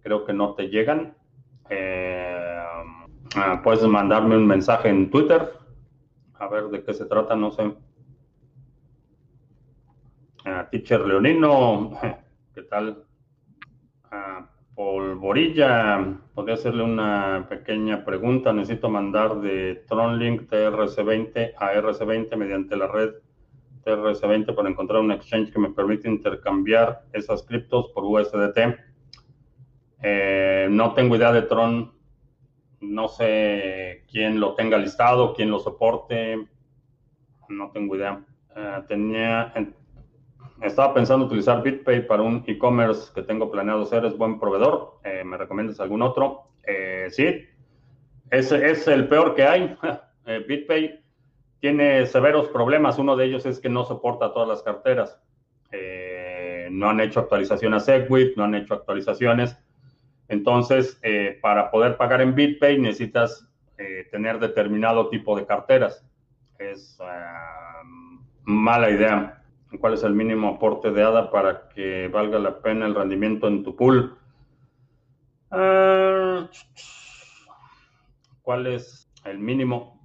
creo 0.02 0.24
que 0.24 0.32
no 0.32 0.54
te 0.54 0.68
llegan. 0.68 1.16
Eh, 1.70 2.62
puedes 3.62 3.82
mandarme 3.84 4.36
un 4.36 4.46
mensaje 4.46 4.88
en 4.88 5.10
Twitter. 5.10 5.52
A 6.34 6.48
ver 6.48 6.64
de 6.64 6.82
qué 6.82 6.92
se 6.92 7.06
trata, 7.06 7.36
no 7.36 7.50
sé. 7.52 7.72
Teacher 10.70 11.00
Leonino, 11.00 11.92
¿qué 12.54 12.62
tal? 12.62 13.04
Polvorilla, 14.74 16.18
podría 16.34 16.54
hacerle 16.54 16.82
una 16.82 17.46
pequeña 17.48 18.04
pregunta. 18.04 18.52
Necesito 18.52 18.88
mandar 18.88 19.40
de 19.40 19.84
TronLink 19.86 20.50
TRC20 20.50 21.52
a 21.58 21.74
RC20 21.74 22.36
mediante 22.36 22.76
la 22.76 22.86
red 22.86 23.10
TRC20 23.84 24.54
para 24.54 24.70
encontrar 24.70 25.00
un 25.02 25.12
exchange 25.12 25.52
que 25.52 25.58
me 25.58 25.70
permite 25.70 26.08
intercambiar 26.08 27.02
esas 27.12 27.42
criptos 27.42 27.90
por 27.94 28.04
USDT. 28.04 28.89
Eh, 30.02 30.68
no 30.70 30.94
tengo 30.94 31.16
idea 31.16 31.32
de 31.32 31.42
Tron. 31.42 31.92
No 32.80 33.08
sé 33.08 34.04
quién 34.10 34.40
lo 34.40 34.54
tenga 34.54 34.78
listado, 34.78 35.34
quién 35.34 35.50
lo 35.50 35.58
soporte. 35.58 36.46
No 37.48 37.70
tengo 37.72 37.96
idea. 37.96 38.24
Eh, 38.56 38.82
tenía, 38.88 39.52
estaba 40.62 40.94
pensando 40.94 41.26
utilizar 41.26 41.62
BitPay 41.62 42.06
para 42.06 42.22
un 42.22 42.42
e-commerce 42.46 43.12
que 43.14 43.22
tengo 43.22 43.50
planeado 43.50 43.82
hacer. 43.82 44.04
Es 44.04 44.16
buen 44.16 44.38
proveedor. 44.38 45.00
Eh, 45.04 45.22
¿Me 45.24 45.36
recomiendas 45.36 45.80
algún 45.80 46.02
otro? 46.02 46.52
Eh, 46.64 47.08
sí. 47.10 47.44
Es, 48.30 48.52
el 48.52 49.08
peor 49.08 49.34
que 49.34 49.44
hay. 49.44 49.76
BitPay 50.48 51.00
tiene 51.60 52.06
severos 52.06 52.48
problemas. 52.48 52.98
Uno 52.98 53.16
de 53.16 53.26
ellos 53.26 53.44
es 53.44 53.60
que 53.60 53.68
no 53.68 53.84
soporta 53.84 54.32
todas 54.32 54.48
las 54.48 54.62
carteras. 54.62 55.20
no 56.70 56.88
han 56.88 57.00
hecho 57.00 57.20
actualización 57.20 57.74
a 57.74 57.80
Segwit, 57.80 58.36
no 58.36 58.44
han 58.44 58.54
hecho 58.54 58.74
actualizaciones. 58.74 59.58
Entonces, 60.30 61.00
para 61.42 61.70
poder 61.70 61.96
pagar 61.96 62.22
en 62.22 62.34
BitPay 62.34 62.78
necesitas 62.78 63.46
tener 64.10 64.38
determinado 64.38 65.08
tipo 65.08 65.36
de 65.36 65.44
carteras. 65.44 66.06
Es 66.58 66.98
mala 68.44 68.90
idea. 68.90 69.42
¿Cuál 69.78 69.94
es 69.94 70.02
el 70.02 70.14
mínimo 70.14 70.48
aporte 70.48 70.90
de 70.90 71.02
ADA 71.02 71.30
para 71.30 71.68
que 71.68 72.08
valga 72.08 72.38
la 72.38 72.60
pena 72.60 72.86
el 72.86 72.94
rendimiento 72.94 73.48
en 73.48 73.62
tu 73.62 73.76
pool? 73.76 74.16
¿Cuál 78.42 78.66
es 78.66 79.08
el 79.24 79.38
mínimo? 79.38 80.00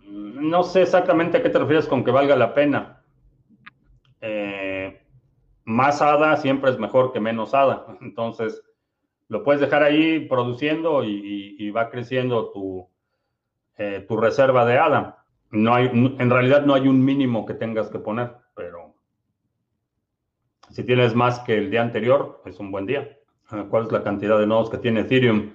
No 0.00 0.62
sé 0.62 0.82
exactamente 0.82 1.38
a 1.38 1.42
qué 1.42 1.50
te 1.50 1.58
refieres 1.58 1.86
con 1.86 2.04
que 2.04 2.10
valga 2.10 2.36
la 2.36 2.54
pena. 2.54 3.02
Eh, 4.20 5.00
más 5.64 6.00
ADA 6.00 6.36
siempre 6.36 6.70
es 6.70 6.78
mejor 6.78 7.12
que 7.12 7.20
menos 7.20 7.54
ADA. 7.54 7.84
Entonces, 8.00 8.62
lo 9.28 9.44
puedes 9.44 9.60
dejar 9.60 9.82
ahí 9.82 10.20
produciendo 10.20 11.04
y, 11.04 11.70
va 11.70 11.90
creciendo 11.90 12.50
tu, 12.50 12.88
eh, 13.76 14.04
tu 14.08 14.16
reserva 14.16 14.64
de 14.64 14.78
ADA. 14.78 15.24
No 15.50 15.74
hay, 15.74 15.86
en 15.86 16.30
realidad 16.30 16.64
no 16.64 16.74
hay 16.74 16.88
un 16.88 17.04
mínimo 17.04 17.46
que 17.46 17.54
tengas 17.54 17.88
que 17.88 17.98
poner, 17.98 18.34
pero 18.54 18.94
si 20.70 20.84
tienes 20.84 21.14
más 21.14 21.40
que 21.40 21.56
el 21.56 21.70
día 21.70 21.82
anterior, 21.82 22.42
es 22.44 22.58
un 22.58 22.70
buen 22.70 22.86
día. 22.86 23.18
Ah, 23.48 23.66
¿Cuál 23.68 23.84
es 23.84 23.92
la 23.92 24.02
cantidad 24.02 24.38
de 24.38 24.46
nodos 24.46 24.70
que 24.70 24.78
tiene 24.78 25.00
Ethereum? 25.00 25.52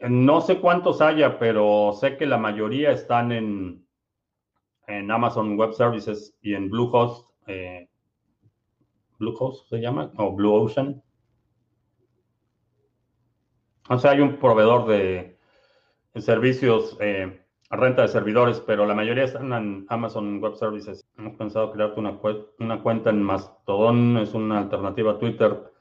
No 0.00 0.40
sé 0.40 0.58
cuántos 0.58 1.00
haya, 1.00 1.38
pero 1.38 1.92
sé 1.92 2.16
que 2.16 2.26
la 2.26 2.38
mayoría 2.38 2.90
están 2.90 3.32
en, 3.32 3.86
en 4.86 5.10
Amazon 5.10 5.56
Web 5.56 5.72
Services 5.72 6.36
y 6.42 6.54
en 6.54 6.68
Bluehost. 6.68 7.30
Eh, 7.46 7.88
Bluehost 9.18 9.68
se 9.68 9.78
llama, 9.78 10.10
o 10.16 10.32
Blue 10.32 10.52
Ocean. 10.52 11.02
O 13.88 13.98
sea, 13.98 14.12
hay 14.12 14.20
un 14.20 14.38
proveedor 14.38 14.86
de 14.86 15.38
servicios 16.16 16.96
eh, 17.00 17.44
renta 17.70 18.02
de 18.02 18.08
servidores, 18.08 18.60
pero 18.60 18.86
la 18.86 18.94
mayoría 18.94 19.24
están 19.24 19.52
en 19.52 19.86
Amazon 19.88 20.40
Web 20.40 20.54
Services. 20.56 21.04
Hemos 21.18 21.36
pensado 21.36 21.72
crearte 21.72 22.00
una, 22.00 22.18
una 22.58 22.82
cuenta 22.82 23.10
en 23.10 23.22
Mastodon, 23.22 24.18
es 24.18 24.34
una 24.34 24.58
alternativa 24.58 25.12
a 25.12 25.18
Twitter. 25.18 25.72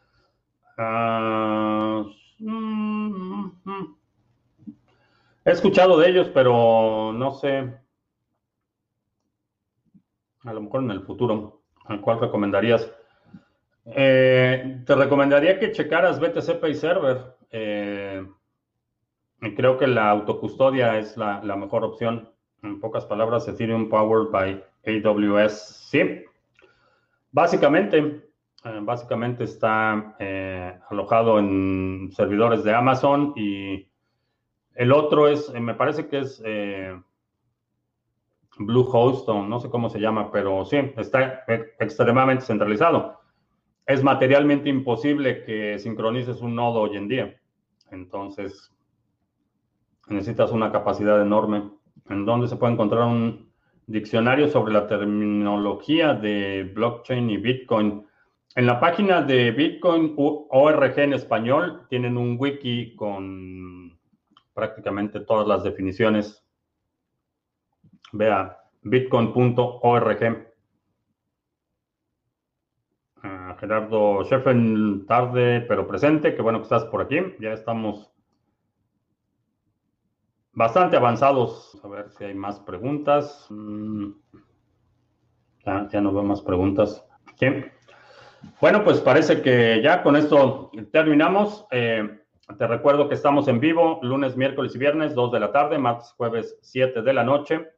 Ah, 0.78 2.04
mm, 2.39 3.45
mm. 3.64 3.97
he 5.45 5.51
escuchado 5.51 5.97
de 5.99 6.10
ellos, 6.10 6.30
pero 6.34 7.14
no 7.14 7.32
sé. 7.32 7.74
A 10.43 10.54
lo 10.54 10.62
mejor 10.62 10.84
en 10.84 10.91
el 10.91 11.01
futuro. 11.01 11.62
¿A 11.86 11.99
cuál 11.99 12.20
recomendarías? 12.20 12.91
Eh, 13.86 14.82
te 14.86 14.95
recomendaría 14.95 15.60
que 15.60 15.72
checaras 15.72 16.20
BTC 16.20 16.60
Pay 16.60 16.76
Server. 16.76 17.36
Eh, 17.54 18.28
creo 19.56 19.78
que 19.78 19.86
la 19.86 20.10
autocustodia 20.10 20.97
es 20.97 21.16
la, 21.16 21.39
mejor 21.56 21.84
opción. 21.86 22.30
En 22.64 22.80
pocas 22.80 23.06
palabras, 23.06 23.47
Ethereum 23.47 23.89
Powered 23.89 24.32
by 24.32 24.64
AWS. 24.86 25.88
Sí. 25.89 26.26
Básicamente, 27.32 27.97
eh, 28.66 28.80
básicamente 28.82 29.43
está 29.43 30.16
eh, 30.20 30.78
alojado 30.89 31.39
en 31.39 32.10
servidores 32.12 32.64
de 32.64 32.74
Amazon 32.74 33.34
y 33.36 33.88
el 34.76 34.91
otro 34.91 35.28
es, 35.28 35.54
me 35.54 35.76
parece 35.76 36.08
que 36.08 36.20
es 36.20 36.41
Bluehost 38.58 39.30
o 39.30 39.43
no 39.43 39.60
sé 39.60 39.70
cómo 39.70 39.89
se 39.89 39.99
llama, 39.99 40.32
pero 40.32 40.66
sí, 40.66 40.78
está 40.97 41.43
extremadamente 41.80 42.45
centralizado. 42.45 43.20
Es 43.86 44.01
materialmente 44.01 44.70
imposible 44.70 45.43
que 45.43 45.78
sincronices 45.78 46.41
un 46.41 46.56
nodo 46.56 46.82
hoy 46.82 46.97
en 46.97 47.08
día. 47.08 47.39
Entonces, 47.94 48.72
necesitas 50.08 50.52
una 50.52 50.72
capacidad 50.72 51.22
enorme. 51.22 51.70
En 52.10 52.26
donde 52.26 52.48
se 52.48 52.58
puede 52.58 52.74
encontrar 52.74 53.04
un 53.04 53.50
diccionario 53.88 54.50
sobre 54.50 54.74
la 54.74 54.88
terminología 54.88 56.14
de 56.14 56.72
blockchain 56.74 57.30
y 57.30 57.38
Bitcoin. 57.38 58.06
En 58.56 58.66
la 58.66 58.80
página 58.80 59.22
de 59.22 59.52
Bitcoin 59.52 60.16
ORG 60.18 61.00
en 61.00 61.14
español 61.14 61.86
tienen 61.89 62.18
un 62.18 62.38
wiki 62.39 62.96
con 62.96 63.98
prácticamente 64.54 65.22
todas 65.22 65.48
las 65.48 65.64
definiciones. 65.64 66.46
Vea 68.12 68.58
bitcoin.org. 68.84 70.53
Gerardo 73.60 74.24
Sheffen, 74.24 75.06
tarde 75.06 75.62
pero 75.68 75.88
presente. 75.88 76.36
Qué 76.36 76.41
bueno 76.41 76.60
que 76.60 76.64
estás 76.64 76.86
por 76.86 77.01
aquí. 77.01 77.18
Ya 77.39 77.54
estamos 77.54 78.12
bastante 80.54 80.97
avanzados. 80.97 81.80
A 81.84 81.88
ver 81.88 82.10
si 82.12 82.26
hay 82.26 82.34
más 82.34 82.60
preguntas. 82.60 83.47
Mm. 83.49 84.12
Ya, 85.66 86.01
no 86.01 86.14
veo 86.14 86.24
más 86.24 86.41
preguntas. 86.41 87.06
Bueno, 88.60 88.84
pues 88.84 88.99
parece 88.99 89.41
que 89.41 89.82
ya 89.82 90.04
con 90.04 90.16
esto 90.16 90.72
terminamos. 90.91 91.66
Eh, 91.72 92.20
te 92.58 92.68
recuerdo 92.68 93.08
que 93.08 93.16
estamos 93.16 93.47
en 93.47 93.60
vivo 93.60 93.99
lunes, 94.01 94.36
miércoles 94.36 94.76
y 94.76 94.80
viernes, 94.80 95.16
2 95.16 95.32
de 95.32 95.39
la 95.39 95.51
tarde, 95.51 95.78
martes, 95.78 96.14
jueves, 96.18 96.58
7 96.62 97.01
de 97.01 97.14
la 97.14 97.24
noche. 97.24 97.70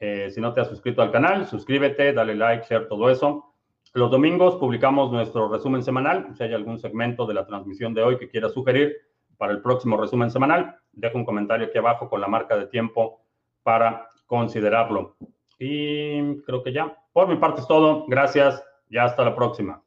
Eh, 0.00 0.30
si 0.30 0.40
no 0.40 0.54
te 0.54 0.60
has 0.60 0.68
suscrito 0.68 1.02
al 1.02 1.12
canal, 1.12 1.46
suscríbete, 1.46 2.12
dale 2.12 2.34
like, 2.34 2.66
share, 2.66 2.88
todo 2.88 3.10
eso. 3.10 3.54
Los 3.94 4.10
domingos 4.10 4.56
publicamos 4.56 5.10
nuestro 5.10 5.48
resumen 5.48 5.82
semanal. 5.82 6.28
Si 6.36 6.42
hay 6.42 6.54
algún 6.54 6.78
segmento 6.78 7.26
de 7.26 7.34
la 7.34 7.46
transmisión 7.46 7.94
de 7.94 8.02
hoy 8.02 8.18
que 8.18 8.28
quieras 8.28 8.52
sugerir, 8.52 8.96
para 9.38 9.52
el 9.52 9.62
próximo 9.62 9.96
resumen 9.96 10.30
semanal. 10.30 10.76
Dejo 10.92 11.16
un 11.16 11.24
comentario 11.24 11.68
aquí 11.68 11.78
abajo 11.78 12.10
con 12.10 12.20
la 12.20 12.28
marca 12.28 12.56
de 12.56 12.66
tiempo 12.66 13.22
para 13.62 14.08
considerarlo. 14.26 15.16
Y 15.58 16.42
creo 16.42 16.62
que 16.62 16.72
ya, 16.72 16.96
por 17.12 17.28
mi 17.28 17.36
parte 17.36 17.62
es 17.62 17.66
todo. 17.66 18.04
Gracias 18.08 18.62
y 18.90 18.98
hasta 18.98 19.24
la 19.24 19.34
próxima. 19.34 19.82